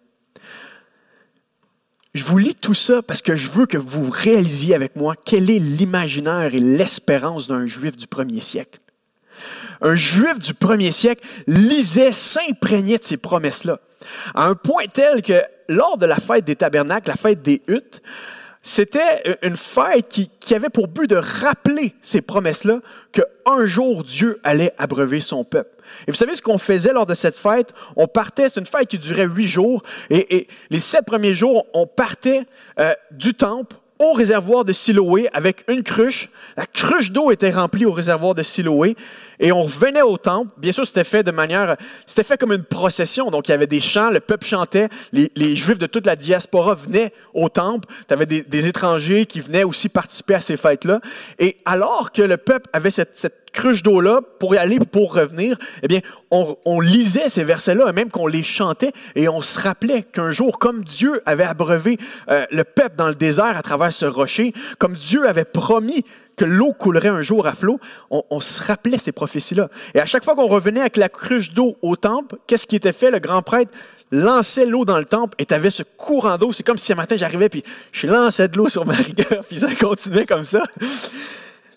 [2.17, 5.51] Je vous lis tout ça parce que je veux que vous réalisiez avec moi quel
[5.51, 8.79] est l'imaginaire et l'espérance d'un juif du premier siècle.
[9.81, 13.79] Un juif du premier siècle lisait, s'imprégnait de ces promesses-là,
[14.33, 18.01] à un point tel que lors de la fête des tabernacles, la fête des huttes,
[18.61, 22.79] c'était une fête qui, avait pour but de rappeler ces promesses-là
[23.11, 25.69] qu'un jour Dieu allait abreuver son peuple.
[26.07, 27.73] Et vous savez ce qu'on faisait lors de cette fête?
[27.95, 31.87] On partait, c'est une fête qui durait huit jours, et, les sept premiers jours, on
[31.87, 32.45] partait
[32.79, 36.29] euh, du temple au réservoir de Siloé avec une cruche.
[36.55, 38.95] La cruche d'eau était remplie au réservoir de Siloé
[39.39, 40.51] et on revenait au temple.
[40.57, 43.29] Bien sûr, c'était fait de manière, c'était fait comme une procession.
[43.29, 46.75] Donc, il y avait des chants, le peuple chantait, les, Juifs de toute la diaspora
[46.75, 47.87] venaient au temple.
[48.07, 50.99] Tu avais des, étrangers qui venaient aussi participer à ces fêtes-là.
[51.39, 55.87] Et alors que le peuple avait cette, cruche d'eau-là pour y aller, pour revenir, eh
[55.87, 60.59] bien, on, lisait ces versets-là, même qu'on les chantait, et on se rappelait qu'un jour,
[60.59, 61.97] comme Dieu avait abreuvé
[62.29, 66.03] euh, le peuple dans le désert à travers ce rocher, comme Dieu avait promis
[66.37, 69.69] que l'eau coulerait un jour à flot, on, se rappelait ces prophéties-là.
[69.93, 72.93] Et à chaque fois qu'on revenait avec la cruche d'eau au temple, qu'est-ce qui était
[72.93, 73.11] fait?
[73.11, 73.71] Le grand prêtre
[74.11, 76.53] lançait l'eau dans le temple et tu avais ce courant d'eau.
[76.53, 79.57] C'est comme si un matin j'arrivais puis je lançais de l'eau sur ma rigueur, puis
[79.57, 80.63] ça continuait comme ça.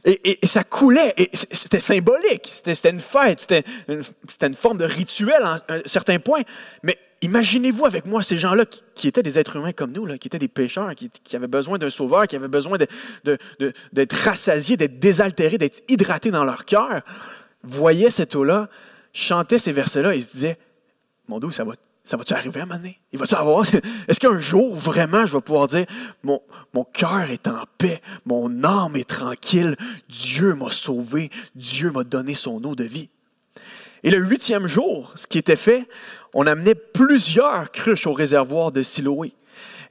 [0.04, 4.02] Et, ça coulait, et c'était symbolique, c'était une fête, c'était une,
[4.42, 6.40] une, forme de rituel à un certain point.
[6.82, 10.38] Mais imaginez-vous avec moi ces gens-là qui, étaient des êtres humains comme nous, qui étaient
[10.38, 15.82] des pécheurs, qui, avaient besoin d'un sauveur, qui avaient besoin d'être rassasiés, d'être désaltérés, d'être
[15.88, 17.02] hydratés dans leur cœur,
[17.62, 18.68] voyaient cette eau-là,
[19.12, 20.58] chantaient ces versets-là et se disaient,
[21.28, 22.82] mon Dieu, ça va ça va-tu arriver à un moment?
[24.08, 25.86] Est-ce qu'un jour, vraiment, je vais pouvoir dire,
[26.24, 26.40] mon
[26.92, 29.76] cœur est en paix, mon âme est tranquille,
[30.08, 33.10] Dieu m'a sauvé, Dieu m'a donné son eau de vie.
[34.02, 35.86] Et le huitième jour, ce qui était fait,
[36.34, 39.32] on amenait plusieurs cruches au réservoir de Siloé.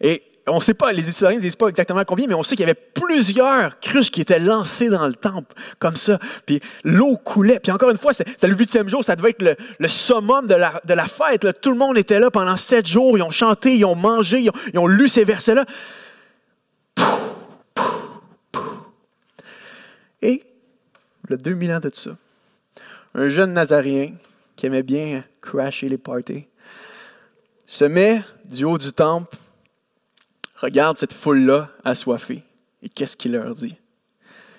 [0.01, 2.55] Et on ne sait pas, les historiens ne disent pas exactement combien, mais on sait
[2.55, 6.17] qu'il y avait plusieurs cruches qui étaient lancées dans le temple, comme ça.
[6.45, 7.59] Puis l'eau coulait.
[7.59, 11.05] Puis encore une fois, c'était le huitième jour, ça devait être le, summum de la,
[11.05, 11.61] fête.
[11.61, 13.17] Tout le monde était là pendant sept jours.
[13.17, 15.65] Ils ont chanté, ils ont mangé, ils ont, ils ont lu ces versets-là.
[20.21, 20.43] Et,
[21.27, 22.11] le 2000 ans de ça,
[23.13, 24.13] un jeune Nazaréen
[24.55, 26.47] qui aimait bien crasher les parties,
[27.65, 29.37] se met du haut du temple,
[30.55, 32.43] regarde cette foule-là assoiffée,
[32.81, 33.75] et qu'est-ce qu'il leur dit?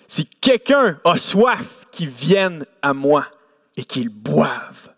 [0.09, 3.27] Si quelqu'un a soif, qu'il vienne à moi
[3.77, 4.91] et qu'il boive.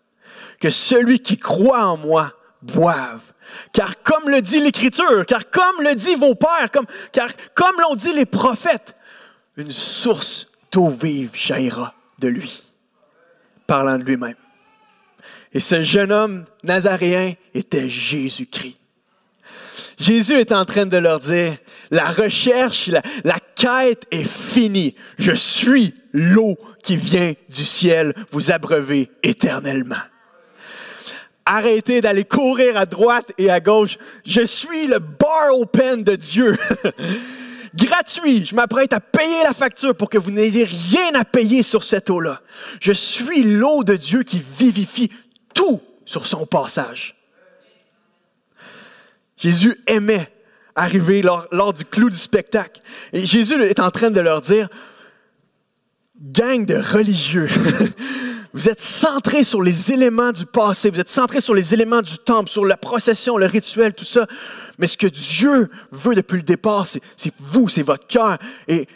[0.59, 3.33] Que celui qui croit en moi boive.
[3.73, 7.95] Car comme le dit l'Écriture, car comme le dit vos pères, comme, car comme l'ont
[7.95, 8.95] dit les prophètes,
[9.57, 12.63] une source d'eau vive jaillira de lui
[13.67, 14.35] parlant de lui-même.
[15.53, 18.77] Et ce jeune homme nazaréen était Jésus-Christ.
[19.99, 21.57] Jésus est en train de leur dire,
[21.91, 22.89] la recherche,
[23.23, 24.95] la, quête est finie.
[25.19, 29.95] Je suis l'eau qui vient du ciel vous abreuver éternellement.
[31.45, 33.97] Arrêtez d'aller courir à droite et à gauche.
[34.25, 36.57] Je suis le bar open de Dieu.
[37.75, 38.45] gratuit.
[38.45, 42.09] Je m'apprête à payer la facture pour que vous n'ayez rien à payer sur cette
[42.09, 42.41] eau-là.
[42.79, 45.11] Je suis l'eau de Dieu qui vivifie
[45.53, 47.15] tout sur son passage.
[49.37, 50.31] Jésus aimait
[50.75, 52.81] arriver lors, lors, du clou du spectacle.
[53.11, 54.69] Et Jésus est en train de leur dire,
[56.21, 57.49] gang de religieux,
[58.53, 62.17] vous êtes centrés sur les éléments du passé, vous êtes centrés sur les éléments du
[62.17, 64.27] temple, sur la procession, le rituel, tout ça.
[64.79, 67.01] Mais ce que Dieu veut depuis le départ, c'est
[67.39, 68.37] vous, c'est votre cœur.
[68.67, 68.87] Et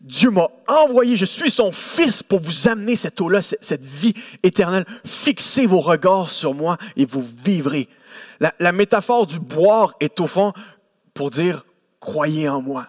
[0.00, 4.86] Dieu m'a envoyé, je suis son fils pour vous amener cette eau-là, cette vie éternelle.
[5.04, 7.88] Fixez vos regards sur moi et vous vivrez.
[8.40, 10.54] La, métaphore du boire est au fond
[11.12, 11.66] pour dire,
[12.00, 12.88] croyez en moi.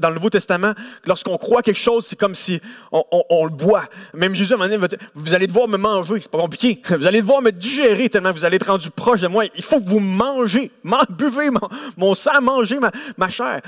[0.00, 0.72] Dans, le Nouveau Testament,
[1.06, 2.60] lorsqu'on croit quelque chose, c'est comme si
[2.92, 3.84] on, le boit.
[4.14, 6.38] Même Jésus, à un moment donné, va dire, vous allez devoir me manger, c'est pas
[6.38, 6.80] compliqué.
[6.98, 9.44] Vous allez devoir me digérer tellement vous allez être rendu proche de moi.
[9.54, 10.70] Il faut que vous mangez,
[11.10, 11.50] buvez
[11.96, 12.78] mon, sang, mangez
[13.16, 13.60] ma, chair.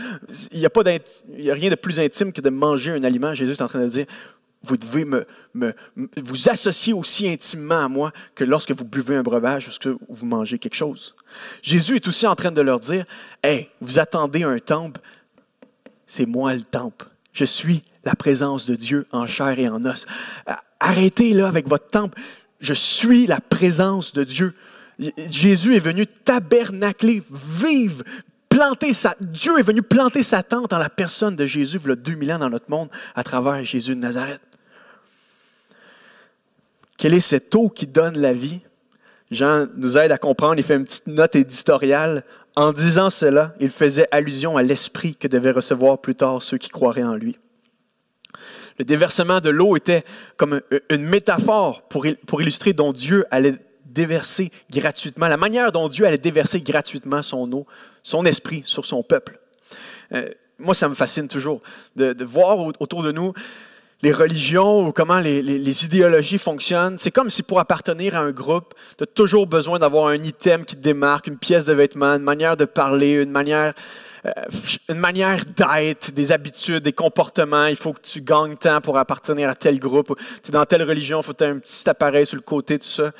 [0.52, 3.34] Il n'y a, rien de plus intime que de manger un aliment.
[3.34, 4.06] Jésus est en train de dire,
[4.62, 9.68] vous devez me, vous associer aussi intimement à moi que lorsque vous buvez un breuvage
[9.68, 11.14] ou que vous mangez quelque chose.
[11.62, 13.04] Jésus est aussi en train de leur dire,
[13.42, 15.00] Hey, vous attendez un temple,
[16.10, 17.06] c'est moi le temple.
[17.32, 20.06] Je suis la présence de Dieu en chair et en os.
[20.80, 22.20] Arrêtez là avec votre temple.
[22.58, 24.54] Je suis la présence de Dieu.
[25.30, 28.02] Jésus est venu tabernacler, vivre,
[28.48, 29.14] planter sa...
[29.20, 32.32] Dieu est venu planter sa tente en la personne de Jésus, il y a 2000
[32.32, 34.42] ans dans notre monde, à travers Jésus de Nazareth.
[36.98, 38.60] Quelle est cette eau qui donne la vie?
[39.30, 42.24] Jean nous aide à comprendre, il fait une petite note éditoriale.
[42.60, 46.68] En disant cela, il faisait allusion à l'esprit que devaient recevoir plus tard ceux qui
[46.68, 47.38] croiraient en lui.
[48.78, 50.04] Le déversement de l'eau était
[50.36, 53.54] comme une métaphore pour, pour illustrer dont Dieu allait
[53.86, 57.66] déverser gratuitement, la manière dont Dieu allait déverser gratuitement son eau,
[58.02, 59.40] son esprit sur son peuple.
[60.12, 61.62] Euh, moi, ça me fascine toujours
[61.96, 63.32] de, de voir autour de nous
[64.02, 66.98] les religions ou comment les, idéologies fonctionnent.
[66.98, 70.64] C'est comme si pour appartenir à un groupe, tu as toujours besoin d'avoir un item
[70.64, 73.74] qui te démarque, une pièce de vêtement, une manière de parler, une manière,
[74.24, 74.30] euh,
[74.88, 77.66] une manière d'être, des habitudes, des comportements.
[77.66, 80.18] Il faut que tu gagnes temps pour appartenir à tel groupe.
[80.42, 82.78] Tu dans telle religion, il faut que tu aies un petit appareil sur le côté,
[82.78, 83.12] tout ça.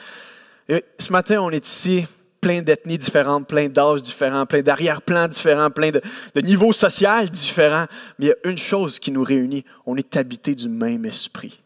[0.68, 2.06] Ce matin, on est ici
[2.40, 6.00] plein d'ethnies différentes, plein d'âges différents, plein d'arrière-plans différents, plein de,
[6.40, 7.87] niveaux sociaux différents.
[8.18, 11.61] Mais il y a une chose qui nous réunit, on est habité du même esprit.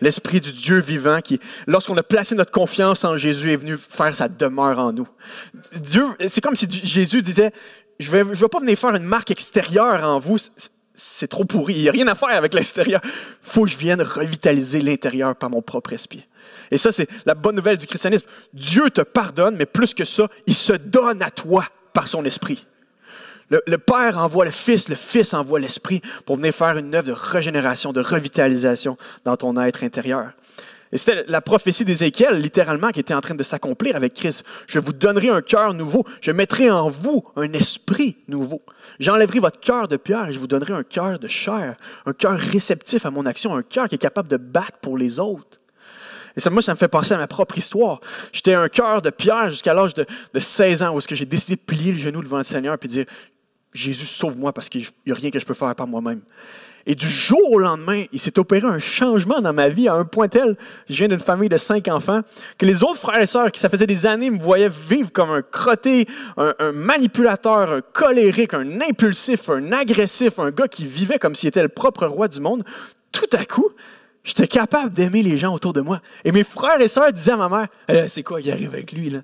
[0.00, 4.14] L'esprit du Dieu vivant qui, lorsqu'on a placé notre confiance en Jésus, est venu faire
[4.14, 5.08] sa demeure en nous.
[5.74, 7.50] Dieu, c'est comme si Jésus disait,
[7.98, 10.38] je ne vais, je vais pas venir faire une marque extérieure en vous,
[11.00, 13.00] c'est trop pourri, il n'y a rien à faire avec l'extérieur.
[13.40, 16.26] Faut que je vienne revitaliser l'intérieur par mon propre esprit.
[16.72, 18.26] Et ça, c'est la bonne nouvelle du christianisme.
[18.52, 22.66] Dieu te pardonne, mais plus que ça, il se donne à toi par son esprit.
[23.48, 27.12] Le, Père envoie le Fils, le Fils envoie l'Esprit pour venir faire une œuvre de
[27.12, 30.32] régénération, de revitalisation dans ton être intérieur.
[30.92, 34.44] Et c'était la prophétie d'Ézéchiel, littéralement, qui était en train de s'accomplir avec Christ.
[34.66, 36.04] Je vous donnerai un cœur nouveau.
[36.20, 38.62] Je mettrai en vous un esprit nouveau.
[38.98, 42.38] J'enlèverai votre cœur de pierre et je vous donnerai un cœur de chair, un cœur
[42.38, 45.60] réceptif à mon action, un cœur qui est capable de battre pour les autres.
[46.36, 48.00] Et ça, moi, ça me fait penser à ma propre histoire.
[48.32, 51.92] J'étais un cœur de pierre jusqu'à l'âge de, 16 ans où j'ai décidé de plier
[51.92, 53.06] le genou devant le Seigneur et de dire
[53.74, 56.22] Jésus, sauve-moi parce qu'il n'y a rien que je peux faire par moi-même.
[56.90, 60.06] Et du jour au lendemain, il s'est opéré un changement dans ma vie à un
[60.06, 60.56] point tel,
[60.88, 62.22] je viens d'une famille de cinq enfants,
[62.56, 65.30] que les autres frères et sœurs qui, ça faisait des années, me voyaient vivre comme
[65.30, 66.06] un crotté,
[66.38, 71.62] un, manipulateur, un colérique, un impulsif, un agressif, un gars qui vivait comme s'il était
[71.62, 72.64] le propre roi du monde.
[73.12, 73.68] Tout à coup,
[74.24, 76.02] J'étais capable d'aimer les gens autour de moi.
[76.22, 78.92] Et mes frères et sœurs disaient à ma mère eh, C'est quoi qui arrive avec
[78.92, 79.20] lui là?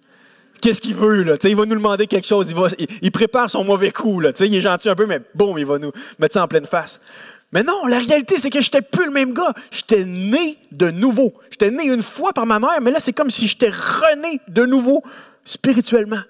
[0.63, 1.37] Qu'est-ce qu'il veut là?
[1.45, 2.69] il va nous demander quelque chose, il, va,
[3.03, 4.21] il, prépare son mauvais coup.
[4.21, 4.31] Là.
[4.41, 7.01] il est gentil un peu, mais bon, il va nous mettre ça en pleine face.
[7.55, 9.55] Mais non, la réalité, c'est que je n'étais plus le même gars.
[9.71, 11.33] J'étais né de nouveau.
[11.51, 14.67] J'étais né une fois par ma mère, mais là, c'est comme si j'étais rené de
[14.67, 15.05] nouveau
[15.45, 16.23] spirituellement.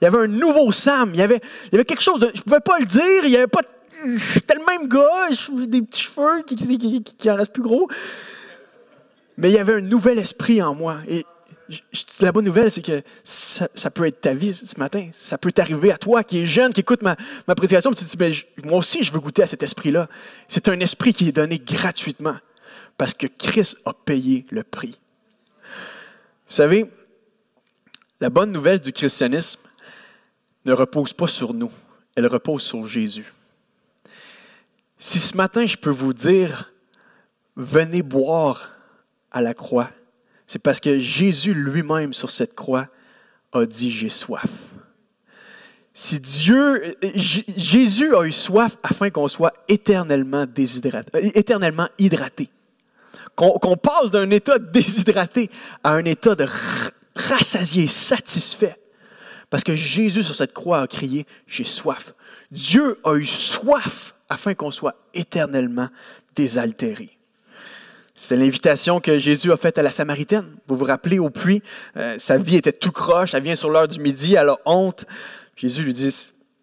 [0.00, 1.10] Il y avait un nouveau Sam.
[1.14, 2.30] Il y avait, il y avait quelque chose de.
[2.32, 3.24] Je ne pouvais pas le dire.
[3.24, 3.62] Il n'y avait pas
[4.04, 5.28] j'étais le même gars,
[5.66, 7.88] des petits cheveux qui, qui, qui, en restent plus gros.
[9.36, 10.98] Mais il y avait un nouvel esprit en moi.
[11.08, 11.24] Et
[12.20, 15.10] la bonne nouvelle, c'est que ça, peut être ta vie ce matin.
[15.12, 17.16] Ça peut t'arriver à toi qui es jeune, qui écoute ma,
[17.54, 20.08] prédication, tu te dis, ben, moi aussi, je veux goûter à cet esprit-là.
[20.48, 22.36] C'est un esprit qui est donné gratuitement
[22.96, 24.98] parce que Christ a payé le prix.
[26.48, 26.90] Vous savez,
[28.20, 29.60] la bonne nouvelle du christianisme
[30.64, 31.70] ne repose pas sur nous,
[32.16, 33.32] elle repose sur Jésus.
[34.98, 36.72] Si ce matin, je peux vous dire,
[37.54, 38.70] venez boire
[39.30, 39.90] à la croix,
[40.48, 42.88] c'est parce que Jésus lui-même sur cette croix
[43.52, 44.48] a dit, j'ai soif.
[45.92, 52.48] Si Dieu, Jésus a eu soif afin qu'on soit éternellement déshydraté, éternellement hydraté,
[53.34, 55.50] qu'on passe d'un état déshydraté
[55.84, 56.46] à un état de
[57.14, 58.80] rassasié, satisfait.
[59.50, 62.14] Parce que Jésus sur cette croix a crié, j'ai soif.
[62.50, 65.88] Dieu a eu soif afin qu'on soit éternellement
[66.34, 67.17] désaltéré.
[68.20, 70.56] C'était l'invitation que Jésus a faite à la Samaritaine.
[70.66, 71.62] Vous vous rappelez au puits,
[71.96, 75.06] euh, sa vie était tout croche, elle vient sur l'heure du midi, elle a honte.
[75.54, 76.10] Jésus lui dit,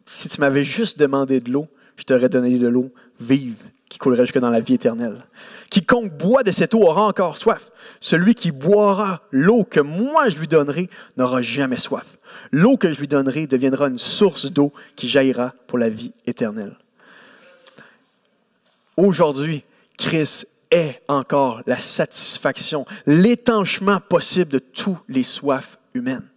[0.05, 2.91] si tu m'avais juste demandé de l'eau, je t'aurais donné de l'eau
[3.21, 3.55] vive
[3.87, 5.19] qui coulerait jusque dans la vie éternelle.
[5.69, 7.71] Quiconque boit de cette eau aura encore soif.
[8.01, 12.17] Celui qui boira l'eau que moi je lui donnerai n'aura jamais soif.
[12.51, 16.75] L'eau que je lui donnerai deviendra une source d'eau qui jaillira pour la vie éternelle.
[18.97, 19.63] Aujourd'hui,
[19.97, 26.27] Christ est encore la satisfaction, l'étanchement possible de tous les soifs humaines.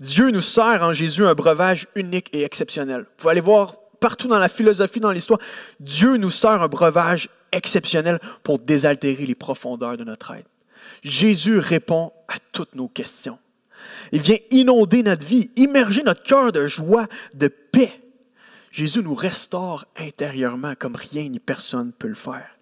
[0.00, 3.00] Dieu nous sert en Jésus un breuvage unique et exceptionnel.
[3.00, 5.40] Vous pouvez aller voir partout dans la philosophie, dans l'histoire,
[5.80, 10.48] Dieu nous sert un breuvage exceptionnel pour désaltérer les profondeurs de notre être.
[11.02, 13.38] Jésus répond à toutes nos questions.
[14.12, 17.92] Il vient inonder notre vie, immerger notre cœur de joie, de paix.
[18.70, 22.55] Jésus nous restaure intérieurement comme rien ni personne ne peut le faire.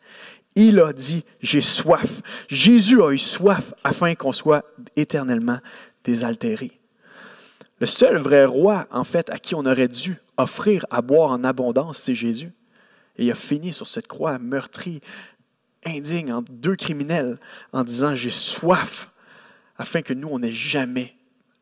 [0.56, 2.22] Il a dit, j'ai soif.
[2.48, 4.64] Jésus a eu soif afin qu'on soit
[4.96, 5.58] éternellement
[6.04, 6.80] désaltéré.
[7.80, 11.42] Le seul vrai roi, en fait, à qui on aurait dû offrir à boire en
[11.42, 12.52] abondance, c'est Jésus.
[13.16, 15.00] Et il a fini sur cette croix meurtri,
[15.84, 17.38] indigne, entre deux criminels,
[17.72, 19.10] en disant, j'ai soif,
[19.76, 21.16] afin que nous, on n'ait jamais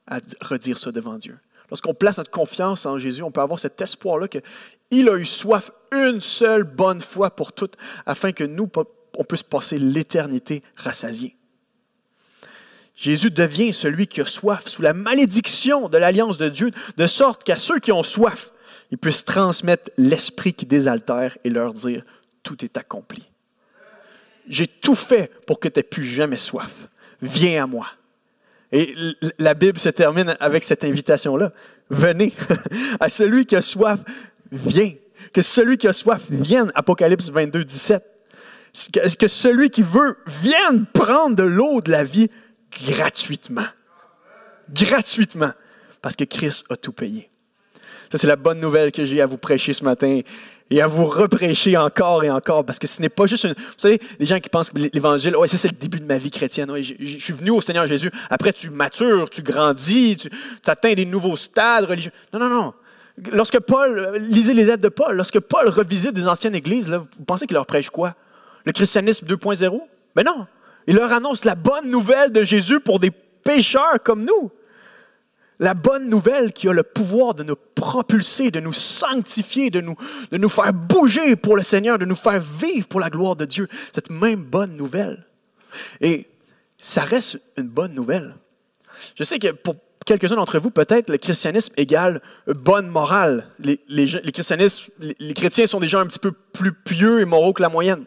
[0.07, 1.39] à redire ça devant Dieu.
[1.73, 5.71] Lorsqu'on place notre confiance en Jésus, on peut avoir cet espoir-là qu'il a eu soif
[5.91, 8.71] une seule bonne fois pour toutes, afin que nous,
[9.17, 11.35] on puisse passer l'éternité rassasié.
[12.95, 17.43] Jésus devient celui qui a soif sous la malédiction de l'alliance de Dieu, de sorte
[17.43, 18.53] qu'à ceux qui ont soif,
[18.91, 22.05] ils puissent transmettre l'esprit qui désaltère et leur dire,
[22.43, 23.23] tout est accompli.
[24.47, 26.89] J'ai tout fait pour que tu n'aies plus jamais soif.
[27.23, 27.87] Viens à moi.
[28.73, 28.95] Et
[29.39, 31.53] la Bible se termine avec cette invitation-là.
[31.91, 32.33] Venez
[33.01, 34.01] à celui qui a soif,
[34.51, 34.93] viens.
[35.35, 36.73] Que celui qui a soif vienne.
[36.75, 38.03] Apocalypse 22, 17.
[39.19, 42.29] Que celui qui veut vienne prendre de l'eau de la vie
[42.87, 43.67] gratuitement.
[44.71, 45.53] Gratuitement.
[46.01, 47.31] Parce que Christ a tout payé.
[48.11, 50.21] Ça, c'est la bonne nouvelle que j'ai à vous prêcher ce matin
[50.71, 53.53] et à vous reprêcher encore et encore, parce que ce n'est pas juste une...
[53.53, 56.31] Vous savez, les gens qui pensent que l'Évangile, ouais, c'est le début de ma vie
[56.31, 60.31] chrétienne, ouais, je, suis venu au Seigneur Jésus, après tu matures, tu grandis, tu
[60.67, 62.13] atteins des nouveaux stades religieux.
[62.33, 62.75] Non, non, non.
[63.31, 67.47] Lorsque Paul, lisez les lettres de Paul, lorsque Paul revisite des anciennes églises, vous pensez
[67.47, 68.15] qu'il leur prêche quoi?
[68.65, 69.81] Le christianisme 2.0?
[70.15, 70.47] Ben non.
[70.87, 74.51] Il leur annonce la bonne nouvelle de Jésus pour des pécheurs comme nous
[75.59, 79.97] la bonne nouvelle qui a le pouvoir de nous propulser, de nous sanctifier, de nous,
[80.31, 83.45] de nous faire bouger pour le Seigneur, de nous faire vivre pour la gloire de
[83.45, 83.69] Dieu.
[83.93, 85.25] Cette même bonne nouvelle.
[86.01, 86.27] Et
[86.79, 88.35] ça reste une bonne nouvelle.
[89.15, 93.49] Je sais que pour quelques-uns d'entre vous, peut-être le christianisme égale bonne morale.
[93.59, 97.63] Les, les, les, chrétiens sont des gens un petit peu plus pieux et moraux que
[97.63, 98.05] la moyenne.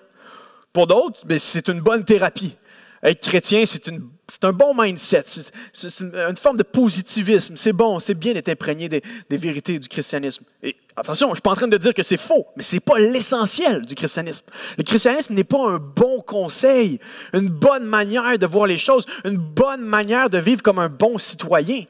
[0.73, 2.55] Pour d'autres, ben, c'est une bonne thérapie.
[3.01, 5.23] Être chrétien, c'est une c'est un bon mindset,
[5.71, 7.55] c'est une forme de positivisme.
[7.55, 10.43] C'est bon, c'est bien d'être imprégné des, vérités du christianisme.
[10.63, 12.75] Et attention, je ne suis pas en train de dire que c'est faux, mais ce
[12.75, 14.43] n'est pas l'essentiel du christianisme.
[14.79, 16.99] Le christianisme n'est pas un bon conseil,
[17.33, 21.19] une bonne manière de voir les choses, une bonne manière de vivre comme un bon
[21.19, 21.83] citoyen.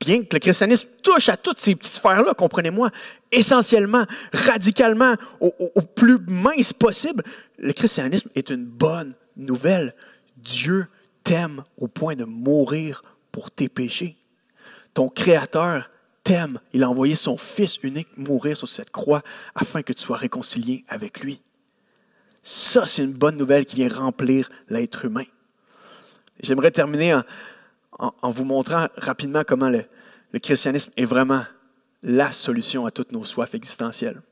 [0.00, 2.90] Bien que le christianisme touche à toutes ces petites sphères-là, comprenez-moi,
[3.30, 7.22] essentiellement, radicalement, au, au plus mince possible,
[7.56, 9.94] le christianisme est une bonne nouvelle.
[10.36, 10.88] Dieu
[11.26, 13.02] t'aime au point de mourir
[13.32, 14.16] pour tes péchés.
[14.94, 15.90] Ton Créateur
[16.22, 16.60] t'aime.
[16.72, 19.22] Il a envoyé son Fils unique mourir sur cette croix
[19.56, 21.42] afin que tu sois réconcilié avec lui.
[22.42, 25.24] Ça, c'est une bonne nouvelle qui vient remplir l'être humain.
[26.38, 27.18] J'aimerais terminer
[27.98, 29.84] en, vous montrant rapidement comment le,
[30.38, 31.44] christianisme est vraiment
[32.04, 34.22] la solution à toutes nos soifs existentielles.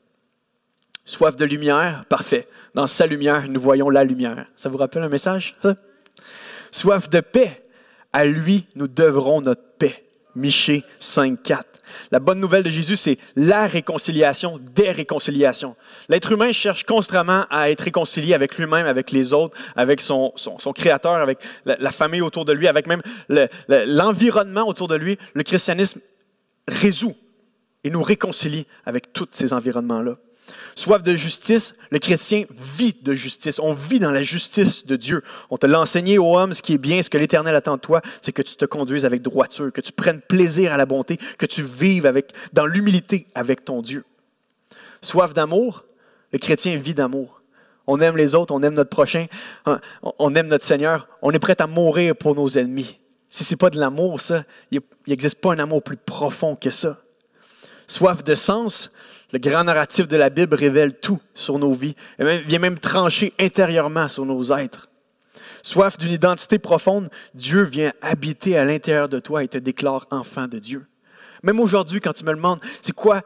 [1.05, 2.47] Soif de lumière, parfait.
[2.75, 4.47] Dans sa lumière, nous voyons la lumière.
[4.55, 5.75] Ça vous rappelle un message, ça?
[6.75, 7.63] Soif de paix,
[8.13, 10.05] à lui nous devrons notre paix.
[10.35, 11.63] Michée 5.4.
[12.11, 15.77] La bonne nouvelle de Jésus, c'est la réconciliation des réconciliations.
[16.09, 20.73] L'être humain cherche constamment à être réconcilié avec lui-même, avec les autres, avec son, son,
[20.73, 23.03] Créateur, avec la, famille autour de lui, avec même
[23.69, 25.17] l'environnement autour de lui.
[25.35, 26.01] Le christianisme
[26.67, 27.15] résout
[27.85, 30.17] et nous réconcilie avec tous ces environnements-là.
[30.77, 33.61] Soif de justice, le chrétien vit de justice.
[33.61, 35.23] On vit dans la justice de Dieu.
[35.51, 37.81] On te l'a enseigné au homme, ce qui est bien, ce que l'Éternel attend de
[37.81, 41.19] toi, c'est que tu te conduises avec droiture, que tu prennes plaisir à la bonté,
[41.39, 44.05] que tu vives avec, dans l'humilité avec ton Dieu.
[45.01, 45.85] Soif d'amour,
[46.33, 47.41] le chrétien vit d'amour.
[47.87, 49.27] On aime les autres, on aime notre prochain,
[49.67, 49.79] hein,
[50.19, 52.99] on aime notre Seigneur, on est prêt à mourir pour nos ennemis.
[53.29, 56.71] Si ce n'est pas de l'amour, ça, il n'existe pas un amour plus profond que
[56.71, 56.99] ça.
[57.87, 58.91] Soif de sens,
[59.35, 63.35] le grand narratif de la Bible révèle tout sur nos vies et vient même trancher
[63.41, 64.89] intérieurement sur nos êtres.
[65.61, 70.47] Soif d'une identité profonde, Dieu vient habiter à l'intérieur de toi et te déclare enfant
[70.47, 70.87] de Dieu.
[71.43, 73.23] Même aujourd'hui, quand tu me demandes, c'est quoi,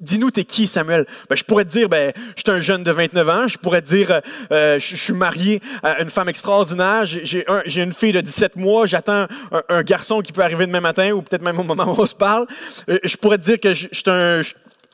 [0.00, 1.06] dis-nous, t'es qui, Samuel?
[1.28, 3.46] Ben, je pourrais te dire, ben, je suis un jeune de 29 ans.
[3.46, 7.04] Je pourrais te dire, euh, euh, je, suis marié à une femme extraordinaire.
[7.04, 8.86] J'ai une fille de 17 mois.
[8.86, 9.26] J'attends
[9.68, 12.14] un, garçon qui peut arriver demain matin ou peut-être même au moment où on se
[12.14, 12.46] parle.
[12.88, 14.42] Euh, je pourrais te dire que je, suis un,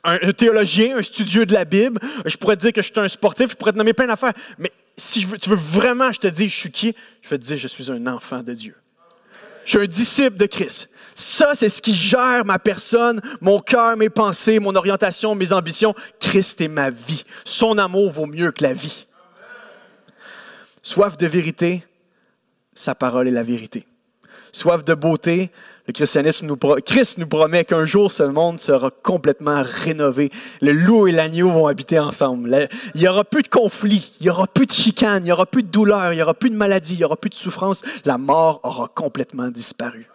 [0.03, 1.99] un, théologien, un studieux de la Bible.
[2.25, 3.51] Je pourrais dire que je suis un sportif.
[3.51, 4.33] Je pourrais te nommer plein d'affaires.
[4.57, 6.95] Mais si tu veux vraiment, je te dis, je suis qui?
[7.21, 8.75] Je vais te dire, je suis un enfant de Dieu.
[9.65, 10.89] Je suis un disciple de Christ.
[11.13, 15.93] Ça, c'est ce qui gère ma personne, mon cœur, mes pensées, mon orientation, mes ambitions.
[16.19, 17.25] Christ est ma vie.
[17.43, 19.07] Son amour vaut mieux que la vie.
[20.83, 21.83] Soif de vérité,
[22.75, 23.85] sa parole est la vérité.
[24.53, 25.51] Soif de beauté,
[25.87, 30.31] le christianisme nous, Christ nous promet qu'un jour ce monde sera complètement rénové.
[30.61, 32.67] Le loup et l'agneau vont habiter ensemble.
[32.93, 35.45] Il n'y aura plus de conflits, il n'y aura plus de chicanes, il n'y aura
[35.45, 37.83] plus de douleur, il n'y aura plus de maladie, il n'y aura plus de souffrance.
[38.03, 40.09] La mort aura complètement disparu.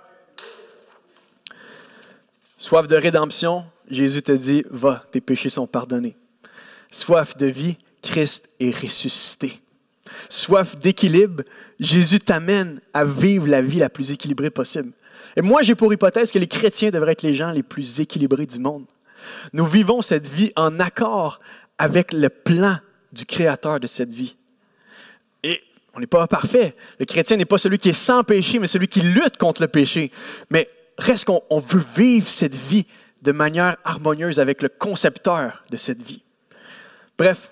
[2.59, 6.17] Soif de rédemption, Jésus te dit, va, tes péchés sont pardonnés.
[6.91, 9.63] Soif de vie, Christ est ressuscité.
[10.29, 11.45] Soif d'équilibre,
[11.81, 14.93] Jésus t'amène à vivre la vie la plus équilibrée possible.
[15.37, 18.47] Et moi, j'ai pour hypothèse que les chrétiens devraient être les gens les plus équilibrés
[18.47, 18.87] du monde.
[19.53, 21.41] Nous vivons cette vie en accord
[21.79, 22.79] avec le plan
[23.13, 24.37] du Créateur de cette vie.
[25.43, 25.61] Et
[25.95, 26.75] on n'est pas parfait.
[26.99, 29.69] Le chrétien n'est pas celui qui est sans péché, mais celui qui lutte contre le
[29.69, 30.11] péché.
[30.51, 30.69] Mais
[30.99, 32.85] reste qu'on veut vivre cette vie
[33.23, 36.23] de manière harmonieuse avec le concepteur de cette vie.
[37.17, 37.51] Bref,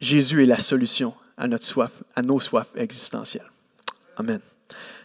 [0.00, 3.50] Jésus est la solution à notre soif, à nos soifs existentielles.
[4.16, 4.40] Amen.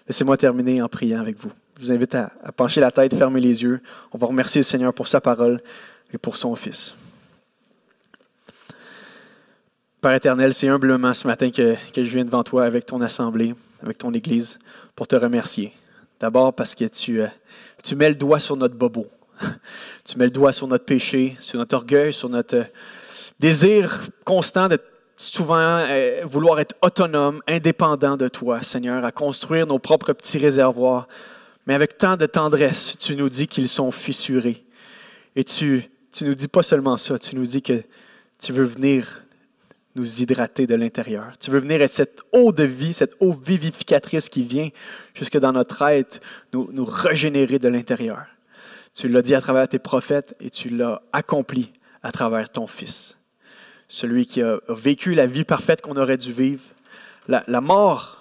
[0.10, 1.51] Laissez-moi terminer en priant avec vous.
[1.78, 3.80] Je vous invite à, pencher la tête, fermer les yeux.
[4.12, 5.62] On va remercier le Seigneur pour sa parole
[6.12, 6.95] et pour son Fils.
[10.01, 13.53] Père éternel, c'est humblement ce matin que, je viens devant toi avec ton assemblée,
[13.84, 14.57] avec ton Église,
[14.95, 15.74] pour te remercier.
[16.20, 17.28] D'abord parce que tu, euh,
[17.84, 19.05] tu mets le doigt sur notre bobo.
[20.05, 22.64] tu mets le doigt sur notre péché, sur notre orgueil, sur notre euh,
[23.39, 24.80] désir constant de
[25.20, 31.07] souvent euh, vouloir être autonome, indépendant de toi, Seigneur, à construire nos propres petits réservoirs.
[31.67, 34.65] Mais avec tant de tendresse, tu nous dis qu'ils sont fissurés.
[35.36, 37.84] Et tu, tu nous dis pas seulement ça, tu nous dis que
[38.39, 39.24] tu veux venir
[39.95, 41.34] nous hydrater de l'intérieur.
[41.39, 44.70] Tu veux venir être cette eau de vie, cette eau vivificatrice qui vient
[45.13, 46.22] jusque dans notre être,
[46.53, 48.26] nous, nous régénérer de l'intérieur.
[48.93, 53.18] Tu l'as dit à travers tes prophètes et tu l'as accompli à travers ton Fils.
[53.89, 56.63] Celui qui a vécu la vie parfaite qu'on aurait dû vivre.
[57.27, 58.17] La, mort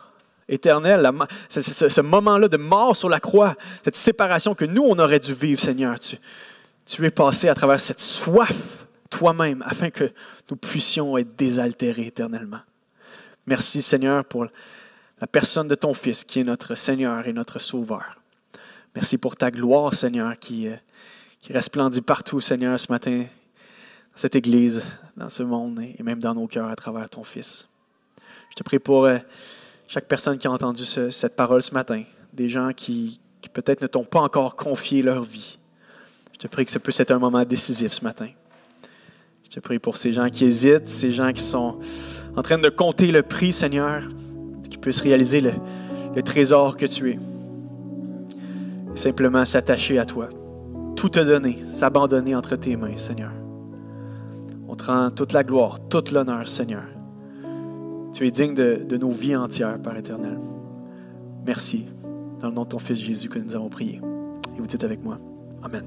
[0.49, 1.11] éternelle,
[1.49, 3.55] ce, moment-là de mort sur la croix,
[3.85, 8.01] cette séparation que nous, on aurait dû vivre, Seigneur, tu, es passé à travers cette
[8.01, 10.11] soif toi-même afin que
[10.51, 12.61] nous puissions être désaltérés éternellement.
[13.47, 14.47] Merci Seigneur pour
[15.21, 18.21] la personne de ton Fils qui est notre Seigneur et notre Sauveur.
[18.95, 20.77] Merci pour ta gloire Seigneur qui, euh,
[21.41, 23.25] qui resplendit partout Seigneur ce matin,
[24.19, 27.69] cette Église, dans ce monde et même dans nos cœurs à travers ton Fils.
[28.51, 29.19] Je te prie pour euh,
[29.87, 32.03] chaque personne qui a entendu ce, cette parole ce matin,
[32.33, 35.61] des gens qui, qui peut-être ne t'ont pas encore confié leur vie.
[36.33, 38.27] Je te prie que ce puisse être un moment décisif ce matin.
[39.45, 41.79] Je te prie pour ces gens qui hésitent, ces gens qui sont
[42.35, 44.03] en train de compter le prix, Seigneur,
[44.69, 45.53] qu'ils puissent réaliser le,
[46.25, 47.19] trésor que tu es.
[48.97, 50.29] Simplement s'attacher à toi,
[50.97, 53.38] tout te donner, s'abandonner entre tes mains, Seigneur.
[55.15, 56.85] Toute la gloire, toute l'honneur, Seigneur.
[58.15, 60.39] Tu es digne de, de nos vies entières, Père éternel.
[61.47, 61.87] Merci.
[62.41, 64.01] Dans le nom de ton Fils Jésus que nous avons prié.
[64.57, 65.19] Et vous dites avec moi,
[65.63, 65.85] Amen.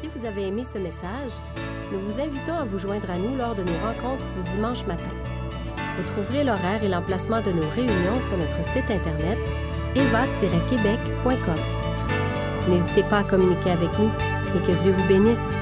[0.00, 1.32] Si vous avez aimé ce message,
[1.92, 5.10] nous vous invitons à vous joindre à nous lors de nos rencontres du dimanche matin.
[5.96, 9.38] Vous trouverez l'horaire et l'emplacement de nos réunions sur notre site internet
[9.96, 11.77] eva-québec.com.
[12.68, 14.10] N'hésitez pas à communiquer avec nous
[14.56, 15.52] et que Dieu vous bénisse.